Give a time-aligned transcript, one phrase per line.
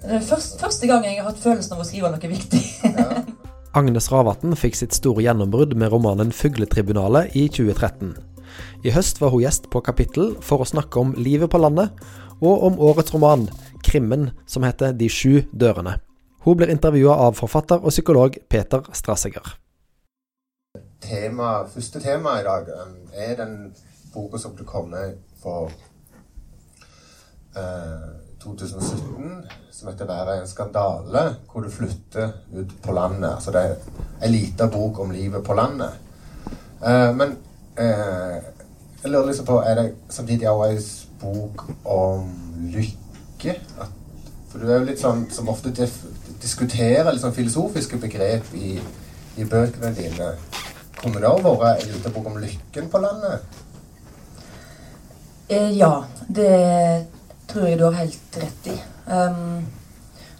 [0.00, 2.62] Først, første gang jeg har hatt følelsen av å skrive noe viktig.
[2.84, 3.22] Ja.
[3.76, 8.16] Agnes Ravatn fikk sitt store gjennombrudd med romanen 'Fugletribunalet' i 2013.
[8.82, 11.92] I høst var hun gjest på Kapittel for å snakke om livet på landet,
[12.40, 13.46] og om årets roman,
[13.86, 16.00] krimmen som heter 'De sju dørene'.
[16.40, 19.58] Hun blir intervjua av forfatter og psykolog Peter Strasseger.
[21.00, 23.74] Tema, første tema i dag um, er den
[24.14, 25.70] boka som ble kommet for
[27.56, 33.34] eh, 2017, som heter 'Være en skandale', hvor du flytter ut på landet.
[33.34, 33.74] Altså det er
[34.26, 35.90] en lita bok om livet på landet.
[36.86, 37.38] Eh, men
[37.78, 38.42] eh,
[39.02, 40.82] jeg lurer liksom på Er det samtidig også en
[41.20, 43.60] bok om lykke?
[43.80, 43.88] At,
[44.48, 45.70] for du er jo litt sånn som ofte
[46.42, 48.80] diskuterer sånn filosofiske begrep i,
[49.36, 50.32] i bøkene dine.
[51.02, 53.40] Kunne det òg vært en lita bok om lykken på landet?
[55.48, 57.06] Eh, ja, det
[57.50, 58.76] tror jeg du har helt rett i.
[59.10, 59.66] Um,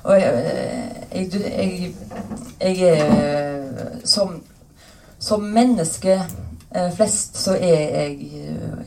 [0.03, 0.33] og jeg,
[1.13, 1.95] jeg,
[2.61, 4.39] jeg, er som,
[5.19, 8.15] som menneske eh, flest så er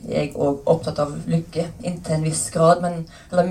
[0.09, 2.81] jeg òg opptatt av lykke inntil en viss grad.
[2.81, 3.05] Men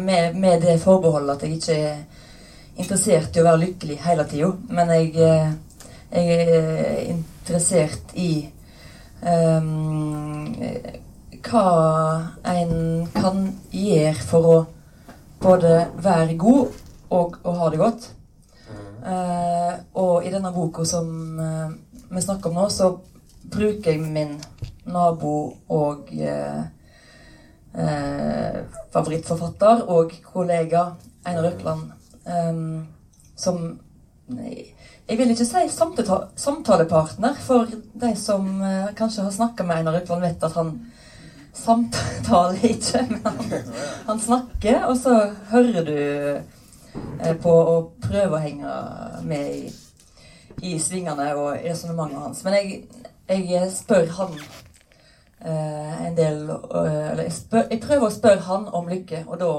[0.05, 2.03] med, med det forbeholdet at jeg ikke er
[2.83, 4.51] interessert i å være lykkelig hele tida.
[4.73, 5.53] Men jeg, eh,
[6.13, 8.33] jeg, er interessert i
[9.23, 10.53] um,
[11.43, 11.69] hva
[12.47, 14.57] en kan gjøre for å
[15.43, 18.11] både være god og å ha det godt.
[19.03, 21.09] Uh, og i denne boka som
[21.41, 21.73] uh,
[22.13, 22.93] vi snakker om nå, så
[23.51, 24.37] bruker jeg min
[24.87, 25.35] nabo
[25.75, 26.63] og uh,
[28.93, 30.85] favorittforfatter og kollega
[31.27, 31.89] Einar Økland
[32.29, 32.83] um,
[33.35, 33.65] som
[34.29, 38.47] Jeg vil ikke si samtale, samtalepartner, for de som
[38.97, 40.71] kanskje har snakka med Einar Økland, vet at han
[41.53, 43.53] samtaler ikke, men han,
[44.07, 45.15] han, snakker, og så
[45.51, 45.97] hører du
[47.21, 48.77] eh, på å prøve å henge
[49.29, 49.73] med i,
[50.73, 52.43] i svingene og resonnementet hans.
[52.47, 52.83] Men jeg,
[53.29, 54.35] jeg spør han
[55.45, 59.41] eh, en del eh, Eller jeg, spør, jeg, prøver å spørre han om lykke, og
[59.43, 59.53] da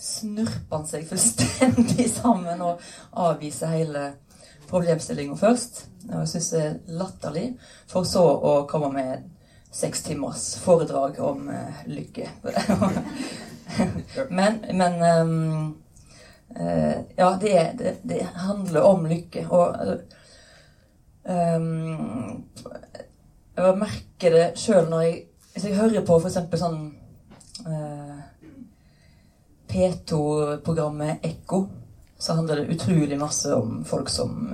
[0.00, 2.80] snurper han seg fullstendig sammen og
[3.12, 4.08] avviser hele
[4.70, 5.84] problemstillinga først.
[6.08, 7.46] Og jeg syns det er latterlig,
[7.92, 9.33] for så å komme med
[9.74, 12.30] seks timers foredrag om uh, lykke.
[14.28, 15.76] men, men um,
[16.60, 19.46] uh, Ja, det, det, det, handler om lykke.
[19.48, 19.76] Og
[21.22, 22.44] um,
[23.56, 25.20] Jeg merker det sjøl når jeg
[25.54, 26.38] Hvis jeg hører på f.eks.
[26.58, 26.80] sånn
[27.66, 28.22] uh,
[29.74, 31.64] P2-programmet Ekko,
[32.18, 34.52] så handler det utrolig masse om folk som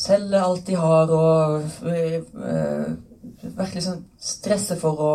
[0.00, 1.66] selger alt de har, og
[3.40, 5.12] virkelig sånn stresser for å,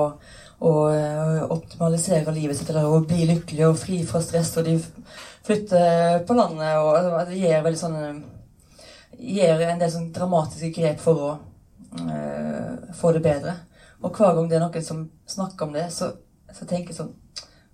[0.66, 0.74] å,
[1.56, 4.54] optimalisere livet sitt eller å bli lykkelig og fri fra stress.
[4.60, 4.78] Og de
[5.46, 8.24] flytter på landet og altså, det gir veldig sånn
[9.16, 11.28] Gir en del sånn dramatiske grep for å
[12.02, 13.54] uh, få det bedre.
[14.04, 16.10] Og hver gang det er noen som snakker om det, så,
[16.52, 17.14] så tenker jeg sånn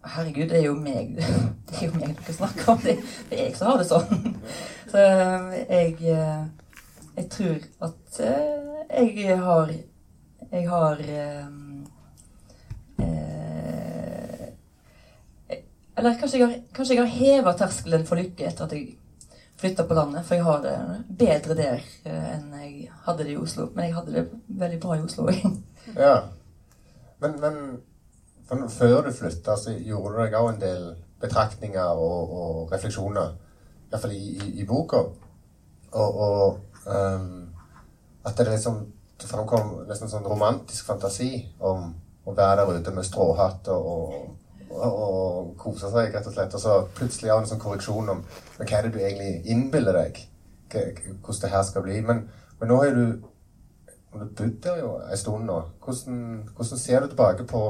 [0.01, 1.15] Herregud, det er jo meg
[1.69, 2.79] det er jo meg dere snakker om.
[2.85, 2.95] Det,
[3.31, 4.37] det er jeg som har det sånn.
[4.91, 6.13] Så jeg,
[7.17, 7.57] jeg tror
[7.87, 8.19] at
[8.91, 9.71] jeg har
[10.51, 11.45] jeg har eh,
[12.97, 14.47] eh,
[15.97, 18.97] Eller kanskje jeg har, kanskje har heva terskelen for lykke etter at jeg
[19.61, 20.25] flytta på landet.
[20.25, 20.75] For jeg har det
[21.19, 23.69] bedre der eh, enn jeg hadde det i Oslo.
[23.75, 25.29] Men jeg hadde det veldig bra i Oslo.
[26.05, 26.15] ja.
[27.21, 27.37] Men,
[28.49, 30.87] men før du flytta, så gjorde du deg òg en del
[31.21, 33.35] betraktninger og, og refleksjoner.
[33.91, 35.03] Iallfall i, i, i boka.
[35.91, 37.49] Og, og um,
[38.25, 38.85] at det liksom
[39.21, 41.91] det framkom nesten sånn romantisk fantasi om
[42.25, 46.55] å være der ute med stråhatt og, og, og, og kose seg, rett og slett.
[46.57, 48.23] Og så plutselig har du en sånn korreksjon om
[48.57, 50.21] hva er det du egentlig innbiller deg
[50.71, 52.01] hvordan det her skal bli.
[52.01, 53.05] Men, men nå har du,
[54.13, 55.57] du bodd der jo en stund nå.
[55.83, 56.21] Hvordan,
[56.55, 57.63] hvordan, ser du tilbake på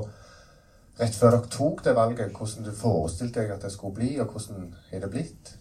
[1.00, 4.35] rett før dere tok det valget, hvordan du forestilte deg at det skulle bli, og
[4.35, 5.56] hvordan er det blitt?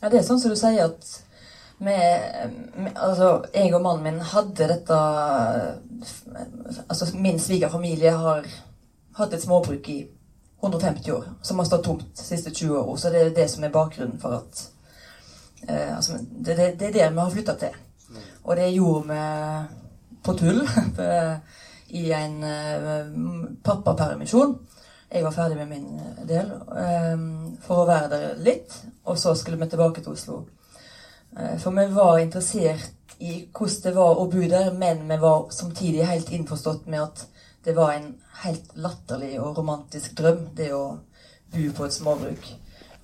[0.00, 1.12] Ja, det er sånn som du sier at
[1.78, 4.98] med, med, altså, jeg og mannen min hadde dette
[6.88, 8.46] Altså, min svigerfamilie har
[9.18, 10.04] hatt et småbruk i
[10.62, 12.96] 150 år, som har stått tomt de siste 20 år.
[12.96, 14.62] Så det er det som er bakgrunnen for at
[15.68, 17.76] eh, altså, det, det, det, er der vi har flytta til.
[18.44, 19.20] Og det gjorde vi
[20.24, 20.62] på tull
[22.00, 24.58] i en uh, pappapermisjon.
[25.12, 28.76] Jeg var ferdig med min del um, for å være der litt.
[29.04, 30.63] Og så skulle vi tilbake til Oslo Eh,
[31.34, 36.06] for vi var interessert i hvordan det var å bo der, men vi var samtidig
[36.06, 37.24] helt innforstått med at
[37.64, 38.14] det var en
[38.44, 40.98] helt latterlig og romantisk drøm, det å
[41.54, 42.50] bo på et småbruk.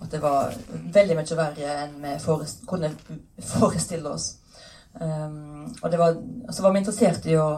[0.00, 0.54] At det var
[0.94, 2.92] veldig mye verre enn vi forest, kunne
[3.54, 4.34] forestille oss.
[5.00, 6.16] Um, og var,
[6.50, 7.48] så var vi interessert i å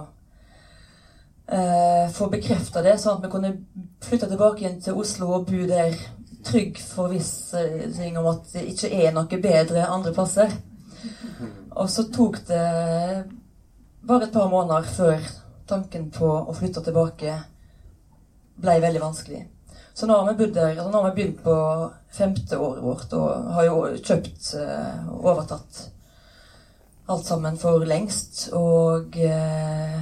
[1.49, 3.53] uh, få bekrefta det, sånn at vi kunne
[4.05, 5.97] flytte tilbake igjen til Oslo og bo der
[6.45, 10.53] trygg forvissing om at det ikke er noe bedre andre plasser.
[11.73, 12.67] Og så tok det
[14.03, 15.25] bare et par måneder før
[15.69, 17.39] tanken på å flytte tilbake
[18.63, 19.43] ble veldig vanskelig.
[19.95, 21.57] Så nå har vi bodd der, altså nå har vi begynt på
[22.17, 25.83] femte året vårt og har jo kjøpt og overtatt
[27.13, 28.47] alt sammen for lengst.
[28.57, 30.01] Og eh,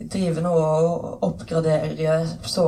[0.00, 2.66] driver nå og oppgraderer så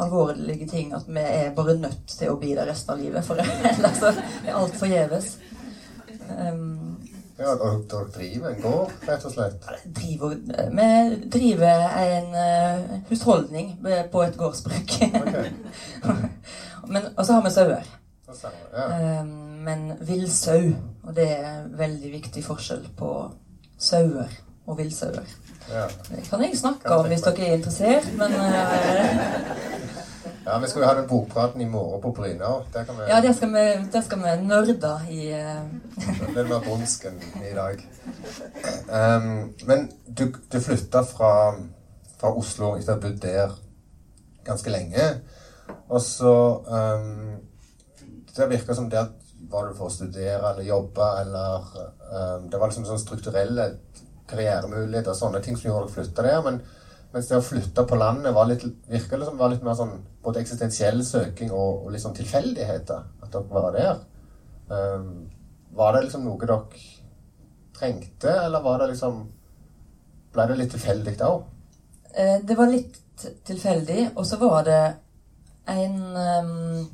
[0.00, 3.26] alvorlige ting at vi er bare nødt til å bli der resten av livet.
[3.26, 3.40] For
[3.72, 5.34] ellers er alt forgjeves.
[6.30, 6.96] Um,
[7.40, 9.68] ja, dere driver en gård, rett og slett?
[9.96, 10.34] Driver,
[10.76, 10.88] vi
[11.32, 13.72] driver en uh, husholdning
[14.12, 14.96] på et gårdsbruk.
[15.00, 15.52] Okay.
[17.16, 17.94] og så har vi sauer.
[18.72, 19.20] Ja.
[19.22, 19.32] Um,
[19.64, 20.72] men villsau.
[21.02, 23.14] Og det er veldig viktig forskjell på
[23.80, 24.28] sauer
[24.66, 25.26] og villsauer.
[25.70, 29.60] Det kan jeg snakke om hvis dere er interessert, men uh,
[30.44, 32.48] Ja, vi skal jo ha den bokpraten i morgen på Bryna.
[32.74, 33.04] Vi...
[33.08, 37.84] Ja, det skal vi, det skal vi nerde i Litt mer brunsk enn i dag.
[38.88, 41.32] Um, men du, du flytta fra,
[42.16, 43.54] fra, Oslo etter å ha bodd der
[44.48, 45.06] ganske lenge.
[45.86, 46.34] Og så
[46.66, 47.38] um,
[48.34, 49.16] Det virka som det at
[49.50, 51.70] var det for å studere eller jobbe, eller
[52.10, 53.70] um, Det var liksom sånn strukturelle
[54.30, 56.40] karrieremuligheter, og sånne ting som gjorde dere flytta der.
[56.46, 56.60] Men
[57.14, 60.44] mens det å flytte på landet var litt, virka liksom var litt mer sånn både
[60.44, 63.04] eksistensiell søking og, og litt sånn tilfeldigheter.
[63.24, 64.00] At dere var der.
[64.70, 65.12] Um,
[65.74, 66.60] var det liksom noe dere
[67.76, 69.22] trengte, eller var det liksom
[70.30, 71.40] Ble det litt tilfeldig òg?
[72.14, 74.82] Eh, det var litt tilfeldig, og så var det
[75.74, 76.84] en um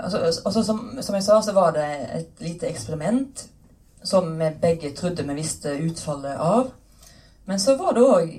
[0.00, 1.86] altså, altså som, som, jeg sa, så var det
[2.18, 3.46] et lite eksperiment
[4.06, 6.70] som vi begge trodde vi visste utfallet av.
[7.44, 8.32] Men så var det òg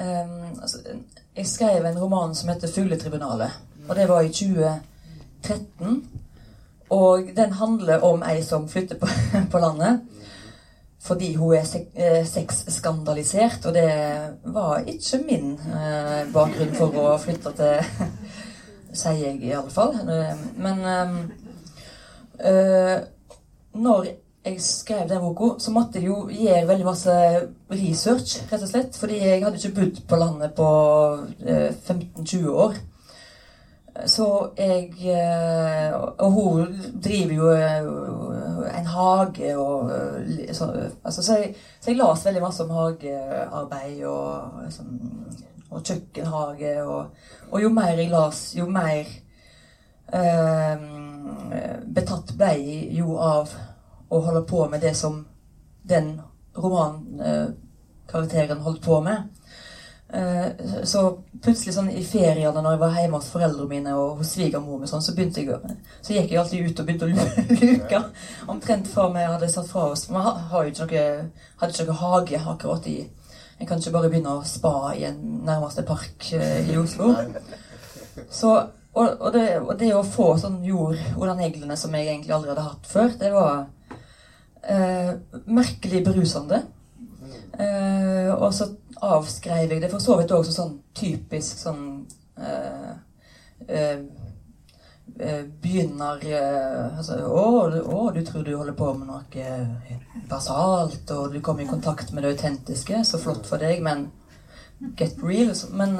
[0.00, 0.78] um, altså,
[1.36, 3.50] Jeg skrev en roman som heter 'Fugletribunalet'.
[3.88, 6.10] Og det var i 2013.
[6.90, 9.06] Og den handler om ei som flytter på,
[9.52, 10.00] på landet
[11.06, 13.66] fordi hun er eh, sexskandalisert.
[13.66, 13.90] Og det
[14.44, 17.76] var ikke min eh, bakgrunn for å flytte til
[19.02, 19.94] sier jeg i alle fall.
[20.56, 20.84] Men
[22.40, 23.00] øh,
[23.74, 24.06] når
[24.46, 27.14] jeg skrev den boka, så måtte jeg jo gjøre veldig masse
[27.72, 28.98] research, rett og slett.
[28.98, 30.68] Fordi jeg hadde ikke bodd på landet på
[31.46, 32.76] øh, 15-20 år.
[34.06, 34.90] Så jeg
[36.18, 37.50] Og hun driver jo
[38.78, 39.90] en hage og
[40.52, 45.00] så, altså, så, jeg, så jeg las veldig masse om hagearbeid og liksom,
[45.70, 46.84] og kjøkkenhage.
[46.84, 47.06] Og,
[47.50, 49.06] og, jo mer jeg las, jo mer
[50.12, 50.84] eh,
[51.94, 53.54] betatt ble jeg jo av
[54.08, 55.26] å holde på med det som
[55.86, 56.20] den
[56.56, 59.18] romankarakteren holdt på med.
[60.08, 60.46] Eh,
[60.86, 64.86] så plutselig sånn i feriene når jeg var hjemme hos foreldrene mine og hos svigermor,
[64.86, 65.48] sånn, så, begynte jeg,
[66.00, 67.08] så gikk jeg alltid ut og begynte å
[67.62, 67.98] luke.
[68.54, 70.02] Omtrent før vi hadde satt fra oss.
[70.10, 72.98] Vi hadde ikke noe hage akkurat i
[73.56, 77.06] en kan ikke bare begynne å spa i en nærmeste park uh, i Oslo.
[78.28, 78.50] Så,
[78.92, 82.52] og, og, det, og, det, å få sånn jord under neglene som jeg egentlig aldri
[82.52, 83.64] hadde hatt før, det var
[84.70, 86.62] uh, merkelig berusende.
[87.56, 88.66] Eh, og så
[89.00, 91.86] avskrev jeg det for så vidt også sånn typisk sånn
[95.18, 97.44] Eh, begynner eh, altså, å,
[97.88, 99.94] å, du tror du holder på med noe eh,
[100.28, 103.00] basalt, og du kommer i kontakt med det autentiske.
[103.06, 104.10] Så flott for deg, men
[104.98, 105.54] get real.
[105.72, 105.96] Men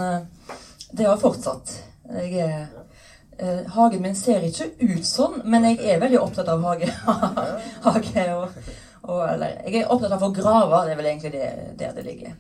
[0.93, 1.73] det har fortsatt.
[2.13, 2.67] Jeg er
[3.75, 6.89] Hagen min ser ikke ut sånn, men jeg er veldig opptatt av hage.
[7.87, 8.57] hage og,
[9.03, 10.83] og, eller, jeg er opptatt av å grave.
[10.87, 11.51] Det er vel egentlig det,
[11.81, 12.35] der det ligger.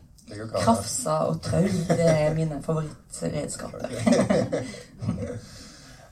[0.56, 3.88] Krafsa og trau, det er mine favorittredskaper.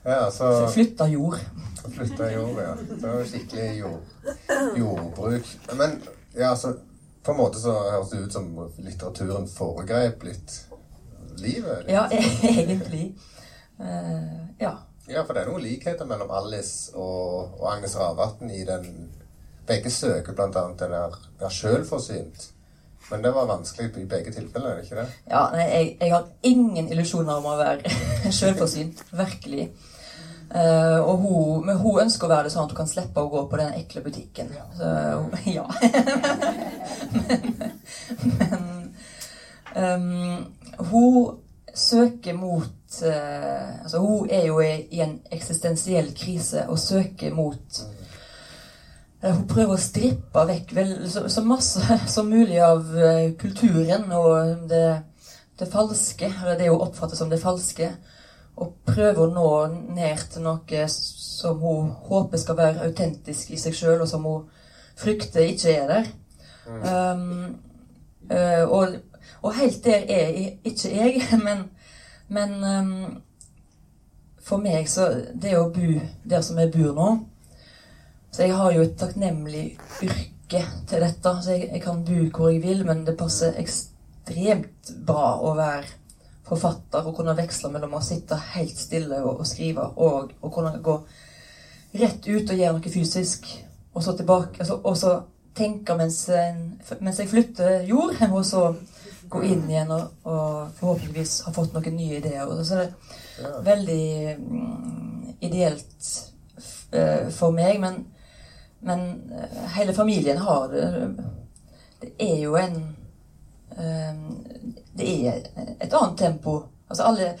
[0.05, 1.35] Ja, så Flytta jord.
[1.95, 2.75] Flytta jord, ja.
[3.01, 4.01] Det var skikkelig jord,
[4.77, 5.47] jordbruk.
[5.73, 6.01] Men
[6.33, 6.73] ja, så
[7.23, 10.59] På en måte så høres det ut som litteraturen foregrep litt
[11.41, 11.79] livet.
[11.87, 11.89] Litt.
[11.89, 12.03] Ja,
[12.41, 13.15] egentlig.
[13.79, 14.73] Uh, ja.
[15.07, 18.89] Ja, for det er noen likheter mellom Alice og, og Agnes Ravatn i den
[19.65, 20.45] Begge søker bl.a.
[20.45, 22.51] den der 'vær sjølforsynt'.
[23.11, 25.07] Men det var vanskelig i begge tilfeller, er det ikke det?
[25.29, 27.91] Ja, nei, jeg, jeg har ingen illusjoner om å være
[28.37, 29.03] sjølforsynt.
[29.11, 29.69] Virkelig.
[30.55, 33.29] Uh, og hun, men hun ønsker å være det sånn at hun kan slippe å
[33.29, 34.51] gå på den ekle butikken.
[34.77, 34.89] Så,
[35.57, 35.65] ja.
[37.15, 37.57] men,
[38.39, 38.61] men
[39.75, 40.45] um,
[40.91, 41.17] hun
[41.73, 47.81] søker mot eh, Altså, hun er jo i, en eksistensiell krise og søker mot
[49.23, 54.11] eh, Hun prøver å strippe vekk vel, så, så masse som mulig av eh, kulturen
[54.11, 54.87] og det,
[55.59, 57.91] det falske, eller det hun oppfatter som det falske,
[58.55, 59.49] og prøver å nå
[59.95, 64.45] ned til noe som hun håper skal være autentisk i seg sjøl, og som hun
[64.95, 66.07] frykter ikke er der.
[66.65, 67.57] Um,
[68.31, 68.87] uh, og,
[69.41, 70.29] og, helt der er
[70.63, 71.67] ikke jeg, men,
[72.27, 72.93] men um,
[74.45, 77.09] for meg så Det å bo der som jeg bor nå
[78.33, 79.65] Så jeg har jo et takknemlig
[80.05, 81.31] yrke til dette.
[81.41, 85.87] Så jeg, jeg kan bo hvor jeg vil, men det passer ekstremt bra å være
[86.45, 90.75] forfatter og kunne veksle mellom å sitte helt stille og, og skrive og å kunne
[90.83, 90.99] gå
[91.95, 93.47] rett ut og gjøre noe fysisk,
[93.95, 95.13] og så tilbake altså, Og så
[95.55, 96.25] tenke mens,
[96.99, 98.67] mens, jeg flytter jord, og så
[99.29, 102.45] gå inn igjen og, og forhåpentligvis ha fått noen nye ideer.
[102.47, 102.91] Og så er
[103.39, 106.11] det veldig mm, ideelt
[106.95, 108.03] uh, for meg, men,
[108.85, 110.85] men uh, hele familien har det
[112.01, 112.79] Det er jo en
[113.77, 114.23] uh,
[114.95, 115.43] Det er
[115.79, 116.61] et annet tempo.
[116.89, 117.31] Altså alle,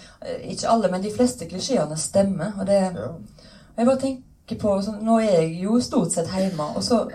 [0.43, 2.55] ikke alle, men de fleste klisjeene stemmer.
[2.59, 2.79] Og det,
[3.77, 7.05] jeg bare tenker på så Nå er jeg jo stort sett hjemme, og så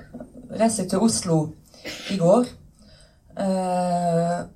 [0.51, 1.41] reiser jeg til Oslo
[2.11, 2.47] i går.
[3.41, 4.47] Uh,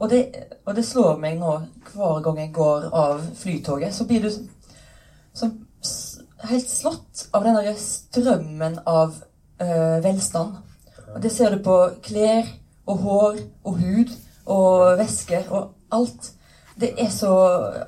[0.00, 0.20] og, det,
[0.64, 1.54] og, det, slår meg nå
[1.92, 4.30] hver gang jeg går av flytoget, så blir du
[5.34, 5.50] så,
[6.48, 9.14] helt slått av den derre strømmen av
[9.62, 10.58] øh, velstand.
[11.14, 12.48] Og det ser du på klær
[12.90, 14.14] og hår og hud
[14.50, 16.32] og væske og alt.
[16.80, 17.30] Det er så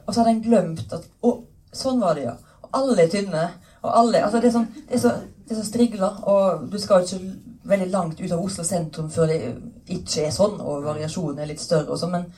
[0.07, 1.33] Og så hadde en glemt at Å,
[1.75, 2.37] sånn var det, ja.
[2.63, 3.49] Og alle er tynne.
[3.83, 5.13] Og alle, altså det er, sånn, så,
[5.49, 7.19] det så strigla, og du skal ikke
[7.67, 9.41] veldig langt ut av Oslo sentrum før det
[9.93, 12.29] ikke er sånn, og variasjonen er litt større og sånn, men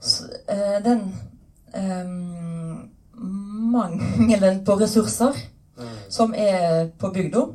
[0.00, 1.16] så, eh, den
[1.74, 2.04] eh,
[3.72, 5.34] mangelen på ressurser
[5.78, 5.96] mm.
[6.08, 7.46] som er på bygda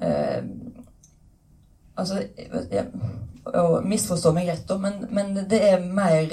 [0.00, 0.44] eh,
[1.96, 2.22] Altså
[2.72, 2.86] jeg,
[3.44, 6.30] Og misforstå meg rett, da, men, men, det er mer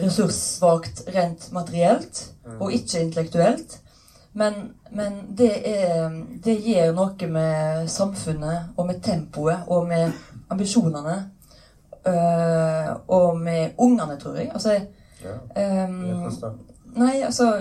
[0.00, 2.20] ressurssvakt rent materielt
[2.60, 3.74] og ikke intellektuelt.
[4.32, 4.54] Men,
[4.90, 6.10] men det, er,
[6.44, 10.12] det gjør noe med samfunnet og med tempoet og med
[10.50, 11.18] ambisjonene.
[12.02, 14.50] Uh, og med ungene, tror jeg.
[14.50, 14.72] Altså
[15.22, 16.32] ja, um,
[16.96, 17.52] Nei, altså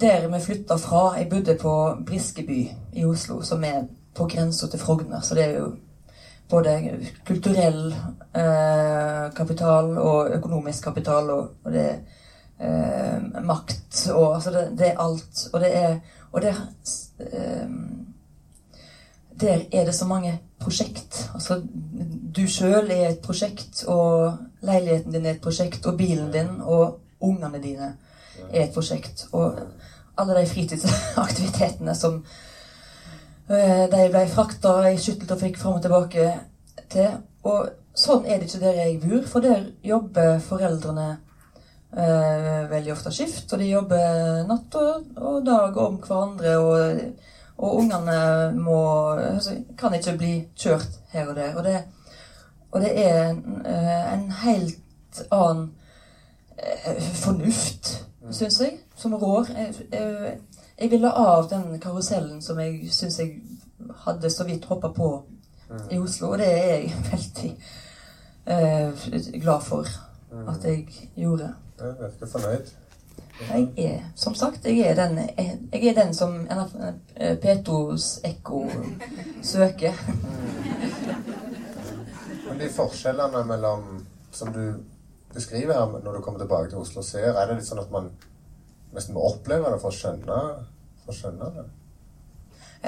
[0.00, 4.78] Der vi flytta fra Jeg bodde på Briskeby i Oslo, som er på grensa til
[4.78, 5.20] Frogner.
[5.20, 5.72] Så det er jo
[6.50, 7.94] både kulturell
[8.36, 11.30] eh, kapital og økonomisk kapital.
[11.30, 11.96] Og, og det er
[12.60, 15.48] eh, makt og altså det, det, er alt.
[15.52, 15.98] Og det er
[16.34, 16.54] Og der
[17.20, 17.68] eh,
[19.40, 21.30] Der er det så mange prosjekt.
[21.34, 21.62] Altså
[22.36, 27.00] du sjøl er et prosjekt, og leiligheten din er et prosjekt, og bilen din og
[27.20, 27.96] ungene dine
[28.50, 29.26] er et prosjekt.
[29.32, 29.58] Og
[30.16, 32.24] alle de fritidsaktivitetene som
[33.50, 36.30] eh, de ble frakta i skytteltrafikk fram og tilbake
[36.92, 37.18] til.
[37.42, 41.08] Og sånn er det ikke der jeg bor, for der jobber foreldrene
[41.94, 46.56] veldig ofte skift, og de jobber natt og, og dag om hverandre.
[46.58, 47.02] Og,
[47.56, 48.80] og ungene må
[49.14, 51.54] altså, kan ikke bli kjørt her og der.
[51.56, 51.76] Og det,
[52.70, 55.70] og det er en, eh, en helt annen
[56.58, 59.46] eh, fornuft, syns jeg, som rår.
[59.54, 60.38] Jeg, jeg,
[60.80, 63.36] jeg ville av den karusellen som jeg syns jeg
[64.04, 65.10] hadde så vidt hoppa på
[65.90, 67.52] i Oslo, og det er jeg veldig
[68.46, 69.86] eh, glad for
[70.50, 71.54] at jeg gjorde.
[71.80, 72.66] Jeg virker fornøyd.
[73.50, 75.18] Jeg er, som sagt, jeg er den,
[75.72, 76.46] jeg er den som
[77.16, 78.60] eh, Petos ekko
[79.42, 79.98] søker.
[82.48, 84.74] Men de forskjellene mellom Som du
[85.34, 87.90] beskriver her når du kommer tilbake til Oslo og ser, er det litt sånn at
[87.94, 88.08] man
[88.94, 90.38] nesten må oppleve det for å skjønne,
[91.04, 91.64] for å skjønne det?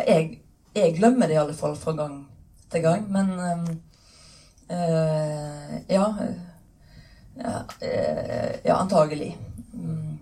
[0.00, 0.40] Jeg,
[0.75, 2.16] jeg, glemmer det i alle fall fra gang
[2.71, 3.31] til gang, men
[4.71, 6.11] øh, Ja.
[7.37, 9.38] Ja, eh, ja antagelig.
[9.73, 10.19] Mm.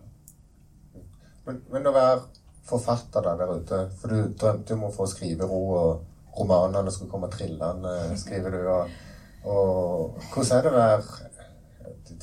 [1.45, 2.23] Men, men, å være
[2.65, 7.31] forfatter da, der ute For du drømte om å få skrivero, og romanene skulle komme
[7.33, 8.61] trillende, skriver du.
[8.73, 8.95] Og,
[9.45, 11.33] og hvordan er det å være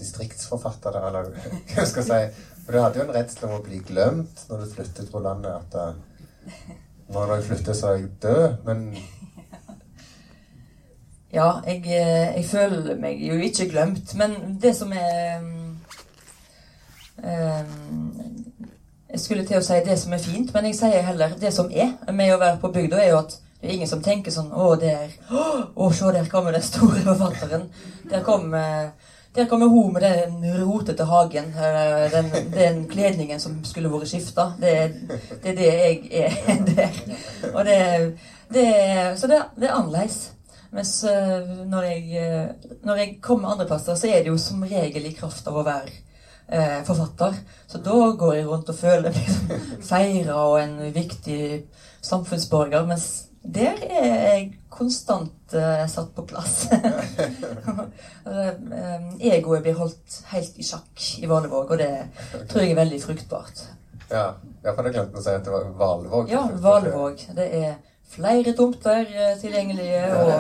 [0.02, 1.30] distriktsforfatter der, eller
[1.76, 2.48] hva skal jeg si?
[2.62, 5.66] For du hadde jo en redsel om å bli glemt når du flyttet på landet.
[5.66, 6.76] At eh,
[7.12, 8.46] når jeg flytter, så er jeg død.
[8.68, 8.86] Men
[11.34, 14.16] ja, jeg, eh, jeg, føler meg jo ikke glemt.
[14.20, 15.70] Men det som er um,
[19.12, 21.72] Jeg skulle til å si det som er fint, men jeg sier heller det som
[21.72, 24.52] er med å være på bygda, er jo at det er ingen som tenker sånn
[24.52, 27.68] Å, der Å, se, der kommer den store forfatteren.
[28.10, 28.92] Der kommer
[29.36, 31.54] der kommer hun med den rotete hagen.
[32.12, 34.50] Den, den kledningen som skulle vært skifta.
[34.60, 34.74] Det,
[35.44, 37.00] det er det jeg er der.
[37.64, 37.80] Det,
[38.52, 38.68] det
[39.20, 40.34] så det er annerledes.
[40.72, 40.94] Mens
[41.68, 45.16] når jeg, eh, når jeg kommer andre plasser, så er det jo som regel i
[45.18, 45.92] kraft av å være
[46.48, 47.36] eh, forfatter.
[47.68, 49.52] Så da går jeg rundt og føler meg som
[49.92, 51.42] feira og en viktig
[52.02, 52.88] samfunnsborger.
[52.88, 53.10] Mens
[53.42, 56.64] der er jeg konstant eh, satt på plass.
[58.22, 63.00] Eh, Egoet blir holdt helt i sjakk i Valevåg, og det tror jeg er veldig
[63.02, 63.64] fruktbart.
[64.12, 64.28] Ja,
[64.64, 66.30] ja for det glemte å si at det var Valevåg.
[66.32, 67.24] Ja, Valevåg.
[67.36, 67.74] Det er
[68.12, 70.32] flere tomter eh, tilgjengelige, og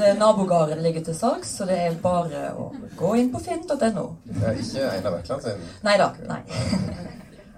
[0.00, 4.06] eh, nabogården ligger til salgs, så det er bare å gå inn på finn.no.
[4.40, 5.66] Ja, ikke Einar Vekland sin.
[5.84, 6.08] Nei da.
[6.28, 6.40] Nei.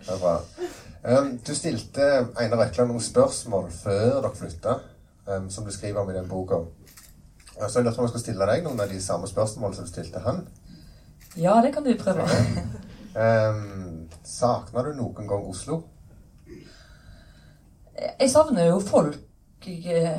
[0.05, 0.35] Det er bra.
[1.05, 2.09] Um, du stilte
[2.41, 4.79] Einar Vekland noen spørsmål før dere flytta,
[5.29, 6.65] um, som du skriver om i den boka.
[7.55, 9.87] Så jeg lurte på om jeg skulle stille deg noen av de samme spørsmålene som
[9.87, 10.43] du stilte han.
[11.39, 12.27] Ja, det kan du prøve.
[13.15, 15.85] Um, Savner du noen gang Oslo?
[17.95, 20.19] Jeg savner jo folk eh,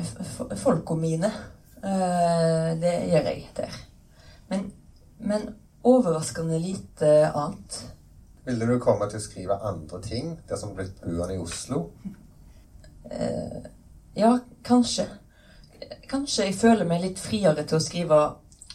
[0.56, 1.30] folka mine.
[1.82, 3.76] Eh, Det gjør jeg der.
[4.50, 4.72] Men,
[5.18, 5.48] men
[5.84, 7.82] overraskende lite annet.
[8.46, 11.90] Ville du komme til å skrive andre ting det som blitt buende i Oslo?
[13.10, 13.70] Eh,
[14.16, 15.04] Ja, kanskje.
[16.08, 18.20] Kanskje jeg føler meg litt friere til å skrive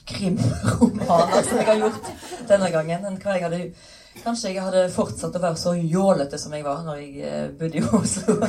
[0.05, 2.10] krimromaner, som jeg har gjort
[2.50, 3.62] denne gangen, enn hva jeg hadde
[4.19, 7.79] Kanskje jeg hadde fortsatt å være så jålete som jeg var når jeg eh, bodde
[7.79, 8.37] i Oslo.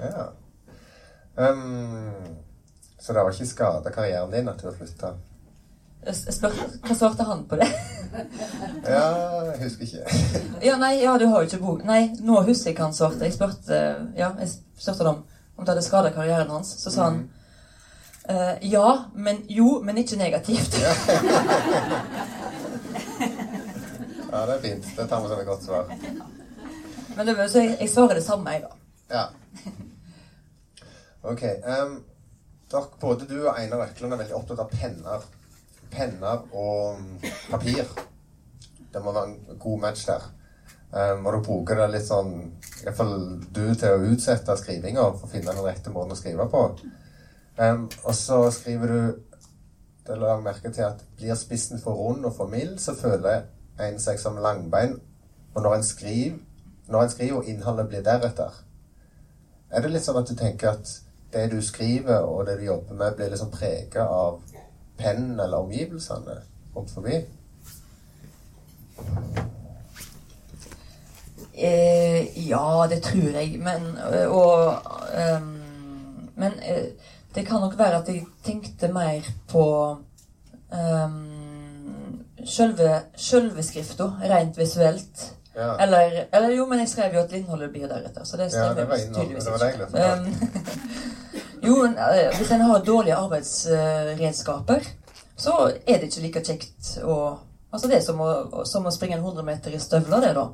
[0.00, 0.30] Ja.
[1.36, 2.08] Um,
[2.98, 5.10] så det var ikke skada karrieren din at du flytta?
[6.16, 6.54] Spør,
[6.86, 7.68] hva svarte han på det?
[8.88, 9.02] Ja,
[9.50, 10.22] jeg husker ikke.
[10.70, 13.28] Ja, nei, ja, du har jo ikke bok Nei, nå husker jeg hva han svarte.
[13.28, 13.82] Jeg spurte
[14.16, 15.20] ja, jeg spurte om,
[15.56, 16.72] om det hadde skada karrieren hans.
[16.80, 17.20] Så sa han
[18.24, 20.80] eh, ja, men jo, men ikke negativt.
[24.30, 24.86] Ja, det er fint.
[24.96, 25.90] Det tar vi som et godt svar.
[27.16, 28.76] Men det, så jeg, jeg svarer det samme, jeg, da.
[29.10, 29.24] Ja.
[31.22, 31.42] Ok.
[31.66, 31.96] Um,
[32.70, 35.26] dere, både du og Einar Økland er veldig opptatt av penner.
[35.90, 37.16] Penner og mm,
[37.50, 37.90] papir.
[38.92, 40.30] Det må være en god match der.
[40.90, 42.32] Um, og du bruker det litt sånn
[42.80, 43.12] I hvert fall
[43.54, 46.64] du til å utsette skrivinga for å finne den rette måten å skrive på.
[47.58, 49.00] Um, og så skriver du
[50.06, 53.44] Det la jeg merke til at blir spissen for rund og for mild, så føler
[53.86, 54.98] en seg som langbein.
[55.54, 56.38] Og når en skriver,
[56.88, 58.62] når en skriver og innholdet blir deretter,
[59.70, 60.94] er det litt sånn at du tenker at
[61.30, 64.40] det du skriver og det du jobber med, blir liksom prega av
[64.98, 66.40] pennen eller omgivelsene
[66.74, 67.20] rundt forbi?
[71.54, 73.58] Eh, ja, det tror jeg.
[73.60, 73.96] Men
[74.28, 74.74] Og
[75.36, 75.56] um,
[76.34, 76.84] Men eh,
[77.34, 79.64] det kan nok være at jeg tenkte mer på
[80.72, 81.29] um,
[82.46, 85.26] sjølve, selve skrifta, rent visuelt.
[85.54, 85.74] Ja.
[85.82, 88.86] Eller, eller jo, men jeg skrev jo at innholdet blir deretter, så det Ja, det
[88.88, 89.86] var tydeligvis deilig.
[89.88, 90.12] ikke.
[90.12, 94.88] Um, jo, eh, hvis en har dårlige arbeidsredskaper,
[95.36, 97.20] så er det ikke like kjekt å
[97.70, 100.48] Altså det er som å, som å springe en 100 meter i støvler, det, da.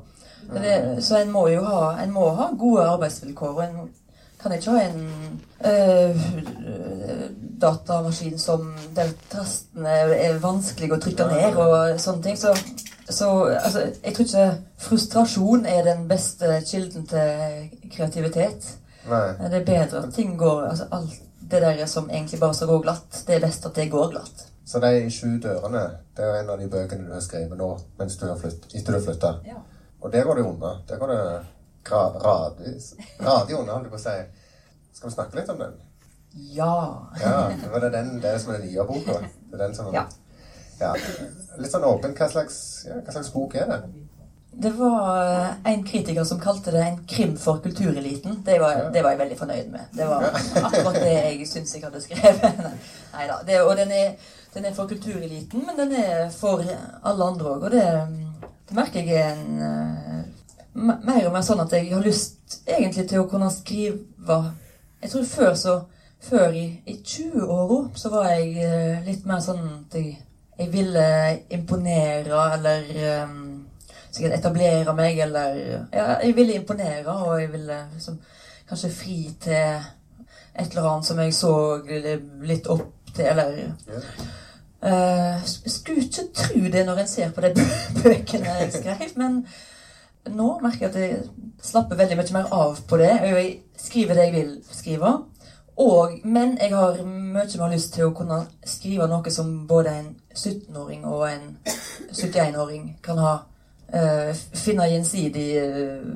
[0.53, 3.55] Det, så en må jo ha, en må ha gode arbeidsvilkår.
[3.55, 3.89] og En
[4.47, 6.15] kan ikke ha en øh,
[7.61, 12.39] datamaskin som der tastene er vanskelig å trykke ned og sånne ting.
[12.39, 12.53] Så,
[13.09, 14.49] så altså, jeg tror ikke
[14.87, 18.73] frustrasjon er den beste kilden til kreativitet.
[19.07, 19.23] Nei.
[19.39, 22.81] Det er bedre at ting går altså Alt det der som egentlig bare skal gå
[22.83, 24.41] glatt, det er best at det går glatt.
[24.67, 25.83] Så de sju dørene,
[26.17, 28.91] det er en av de bøkene du har skrevet nå mens du har flytt, etter
[28.91, 29.29] du har flytta.
[29.47, 29.61] Ja.
[30.01, 30.73] Og der går det unna.
[30.89, 31.21] Der går det
[31.87, 34.36] gradvis radvis Radig unna, holdt jeg på å si.
[34.97, 35.73] Skal vi snakke litt om den?
[36.33, 37.07] Ja.
[37.21, 39.19] Ja, det er den, det som er den nye boka.
[39.21, 40.07] Det er den som Ja.
[40.79, 40.95] ja.
[41.57, 42.15] Litt sånn åpen.
[42.17, 42.57] Hva slags,
[42.87, 43.77] ja, hva slags bok er det?
[44.57, 48.41] Det var eh, en kritiker som kalte det en krim for kultureliten.
[48.45, 49.85] Det var, det var jeg veldig fornøyd med.
[49.93, 52.61] Det var akkurat det jeg syns jeg hadde skrevet.
[53.13, 53.37] Nei da.
[53.67, 54.15] Og den er,
[54.55, 57.67] den er for kultureliten, men den er for alle andre òg.
[57.69, 57.85] Og det,
[58.65, 60.23] det merker jeg er en eh,
[60.73, 64.41] mer og mer sånn at jeg har lyst egentlig til å kunne skrive
[65.01, 65.81] Jeg tror før så
[66.19, 70.15] Før i, i 20-åra så var jeg eh, litt mer sånn at jeg,
[70.57, 71.03] jeg ville
[71.53, 73.35] imponere eller eh,
[74.09, 75.59] sikkert etablere meg, eller
[75.93, 78.17] Ja, jeg ville imponere, og jeg ville liksom
[78.69, 79.77] kanskje fri til
[80.57, 81.53] et eller annet som jeg så
[82.49, 84.27] litt opp til, eller yeah.
[84.77, 87.53] Uh, skulle ikke tro det når en ser på de
[88.03, 89.39] bøkene jeg skrev, men
[90.33, 91.17] nå merker jeg at jeg
[91.63, 93.11] slapper veldig mye mer av på det.
[93.21, 95.17] og Jeg skriver det jeg vil skrive,
[95.77, 100.15] Og, men jeg har mye mer lyst til å kunne skrive noe som både en
[100.35, 101.57] 17-åring og en
[102.11, 103.37] 71-åring kan ha
[103.87, 106.07] Uh, finne gjensidig, uh,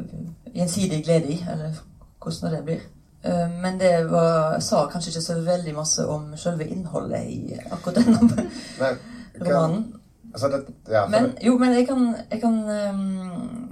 [0.55, 1.45] gjensidig glede i.
[1.51, 1.77] Eller
[2.23, 2.81] hvordan det blir.
[3.23, 8.01] Uh, men det var, sa kanskje ikke så veldig masse om selve innholdet i akkurat
[8.01, 8.47] denne
[9.41, 9.93] romanen.
[10.33, 10.59] Altså, det,
[10.91, 13.70] ja, Men jo, men jeg kan Jeg kan, ehm,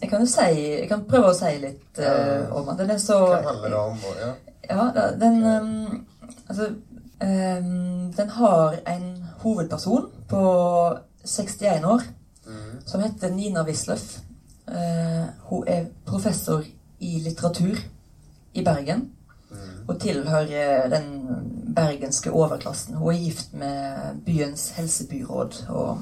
[0.00, 3.00] jeg kan jo si Jeg kan prøve å si litt uh, om at den er
[3.02, 4.04] så om?
[4.20, 4.32] Ja.
[4.70, 6.06] Ja, den um,
[6.48, 6.70] Altså
[7.20, 9.08] um, Den har en
[9.44, 10.44] hovedperson på
[11.24, 12.02] 61 år
[12.46, 12.86] mm.
[12.86, 14.18] som heter Nina Wisløff.
[14.68, 16.64] Uh, hun er professor
[17.00, 17.76] i litteratur
[18.54, 19.10] i Bergen.
[19.50, 19.84] Mm.
[19.88, 21.08] Og tilhører den
[21.76, 22.96] bergenske overklassen.
[22.96, 25.64] Hun er gift med byens helsebyråd.
[25.68, 25.98] Og,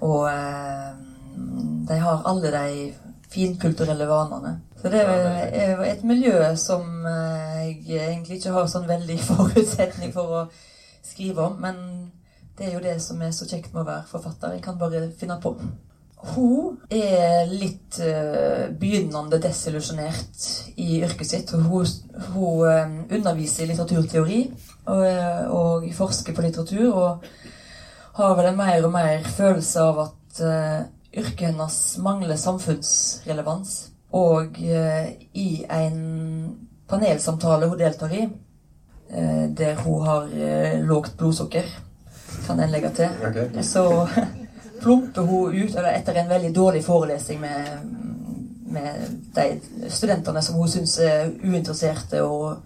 [0.00, 1.09] og eh,
[1.90, 2.92] de har alle de
[3.30, 4.60] finkulturelle vanene.
[4.78, 10.14] Så det er jo et miljø som eh, jeg egentlig ikke har sånn veldig forutsetning
[10.14, 10.42] for å
[11.06, 11.58] skrive om.
[11.62, 11.80] Men
[12.58, 14.54] det er jo det som er så kjekt med å være forfatter.
[14.56, 15.54] Jeg kan bare finne på.
[16.30, 20.46] Hun er litt eh, begynnende desillusjonert
[20.78, 21.54] i yrket sitt.
[21.56, 21.90] Hun,
[22.34, 24.40] hun eh, underviser i litteraturteori
[24.94, 25.04] og,
[25.58, 26.88] og forsker på litteratur.
[26.94, 30.42] Og har vel en mer og mer følelse av at
[31.12, 33.90] yrket hennes mangler samfunnsrelevans.
[34.12, 36.00] Og eh, i en
[36.90, 38.24] panelsamtale hun deltar i,
[39.10, 41.64] eh, der hun har eh, lågt blodsukker,
[42.46, 44.08] kan en legge til, så
[44.82, 47.66] plumper hun ut etter en veldig dårlig forelesning med,
[48.66, 52.56] med de studentene som hun syns er uinteresserte og,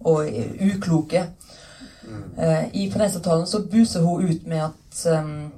[0.00, 0.28] og
[0.74, 1.26] ukloke.
[2.38, 5.52] Eh, I panelsamtalen så buser hun ut med at um,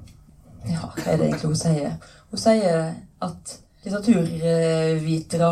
[0.68, 1.94] Ja, hva er det egentlig hun sier?
[2.32, 5.50] Hun sier at litteraturvitere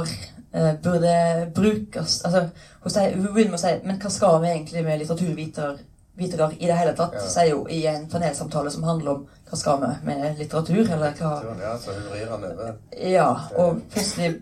[0.52, 1.14] eh, burde
[1.54, 2.46] brukes Altså,
[2.80, 5.76] hun, sier, hun begynner med å si Men hva skal vi egentlig med litteraturvitere
[6.20, 7.14] i det hele tatt?
[7.16, 7.26] Ja.
[7.32, 11.30] Sier hun i en panelsamtale som handler om hva skal vi med litteratur, eller hva
[11.62, 12.74] Ja, så hun rir han over.
[12.92, 14.34] ja, og plutselig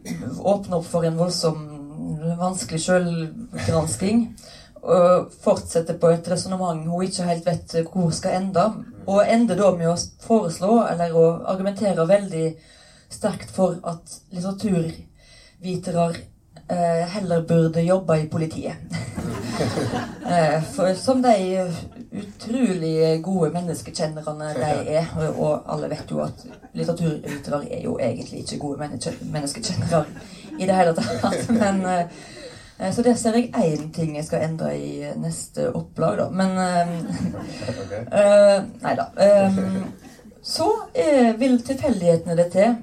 [0.43, 1.63] åpner opp for en voldsom,
[2.41, 4.25] vanskelig sjølgransking.
[4.83, 8.67] Og fortsetter på et resonnement hun ikke helt vet hvor skal ende.
[9.09, 12.47] Og ender da med å foreslå, eller å argumentere veldig
[13.09, 16.09] sterkt for at litteraturvitere
[16.69, 18.77] eh, heller burde jobbe i politiet.
[20.29, 21.33] Eh, for, som de
[22.13, 25.09] utrolig gode menneskekjennerne de er.
[25.31, 26.45] Og, alle vet jo at
[26.77, 30.05] litteraturvitere er jo egentlig ikke gode menneske, menneskekjennere
[30.59, 31.49] i det hele tatt.
[31.63, 32.21] Men, eh,
[32.79, 36.29] så der ser jeg én ting jeg skal endre i neste opplag, da.
[36.31, 37.83] Men okay.
[37.83, 37.97] Ok.
[38.21, 39.09] Eh, nei da.
[39.19, 39.59] Eh,
[40.43, 42.77] så eh, vil tilfeldighetene det til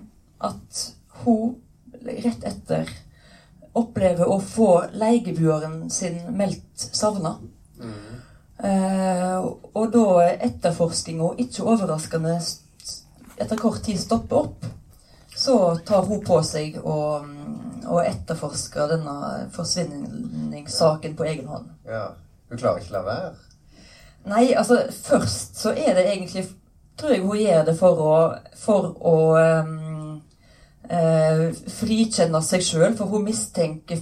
[0.43, 0.83] at
[1.23, 1.55] hun
[2.05, 2.91] rett etter
[3.75, 7.35] opplever å få leiebueren sin meldt savna.
[7.79, 8.15] Mm.
[8.69, 9.39] Eh,
[9.73, 10.05] og da
[10.47, 12.37] etterforskinga ikke overraskende
[13.35, 14.67] etter kort tid stopper opp,
[15.35, 16.95] så tar hun på seg å,
[17.87, 19.15] å etterforsker denne
[19.55, 21.71] forsvinningssaken på egen hånd.
[21.89, 22.07] Ja.
[22.49, 23.31] Hun klarer ikke å la være.
[24.25, 26.47] Nei, altså først så er det egentlig
[26.95, 28.11] Tror jeg hun gjør det for å,
[28.55, 30.21] for å um,
[30.87, 31.41] uh,
[31.75, 33.99] frikjenne seg sjøl, for hun mistenker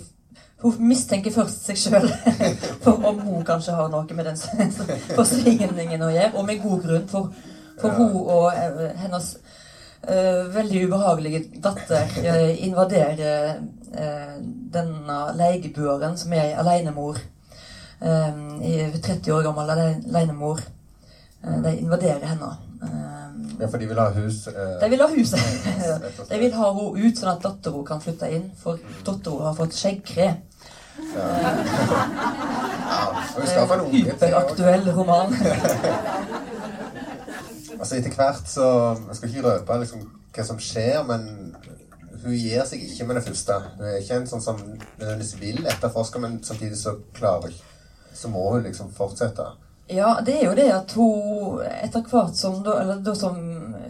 [0.61, 2.05] hun mistenker først seg sjøl
[2.85, 4.37] for om hun kanskje har noe med den
[5.17, 7.09] forsvinningen å gjøre, og med god grunn.
[7.09, 7.33] For,
[7.81, 7.97] for Ja.
[7.97, 9.33] hun og eh, hennes
[10.07, 13.53] veldig ubehagelige datter eh, invaderer
[13.95, 14.33] eh,
[14.73, 17.17] denne leiebueren, som er ei alenemor.
[18.01, 20.59] eh, i 30 år gammel ale- alenemor.
[21.43, 22.51] Eh, de invaderer henne.
[22.83, 23.09] Eh,
[23.59, 25.39] Ja, for de vil ha hus eh, de vil ha huset.
[26.29, 28.47] De vil ha henne ut, sånn at dattera kan flytte inn.
[28.57, 30.29] For dattera har fått skjeggkre.
[31.13, 31.27] Ja.
[32.89, 32.99] ja,
[33.35, 34.03] hun skal få en unge.
[34.09, 35.33] Hyperaktuell roman.
[37.83, 38.65] Altså Etter hvert så
[39.09, 41.25] Jeg skal ikke røpe liksom, hva som skjer, men
[42.23, 43.57] hun gir seg ikke med det første.
[43.75, 47.57] Hun er ikke en sånn som nødvendigvis vil etterforske, men samtidig så klarer hun
[48.15, 49.43] Så må hun liksom fortsette.
[49.91, 53.41] Ja, det er jo det at hun etter hvert som, eller som,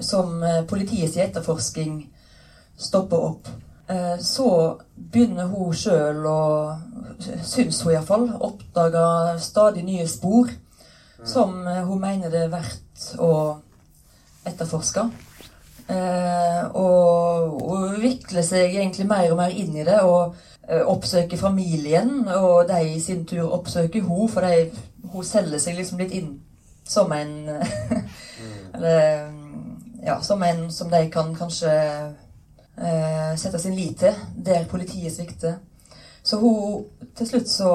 [0.01, 1.99] som eh, politiets etterforsking
[2.79, 3.51] stopper opp,
[3.93, 4.47] eh, så
[4.95, 6.39] begynner hun sjøl å
[7.45, 10.49] Syns hun iallfall Oppdager stadig nye spor
[11.23, 13.29] som eh, hun mener det er verdt å
[14.45, 15.05] etterforske.
[15.89, 19.99] Eh, og, og vikler seg egentlig mer og mer inn i det.
[20.01, 20.35] og
[20.67, 24.71] eh, oppsøker familien, og de i sin tur oppsøker hun, for de,
[25.11, 26.33] hun selger seg liksom litt inn
[26.87, 27.33] som en
[28.73, 29.29] Eller
[30.03, 31.71] ja, som en som de kan kanskje
[32.77, 35.53] eh, sette sin lit til, der politiet svikter.
[36.23, 37.69] Så hun til slutt så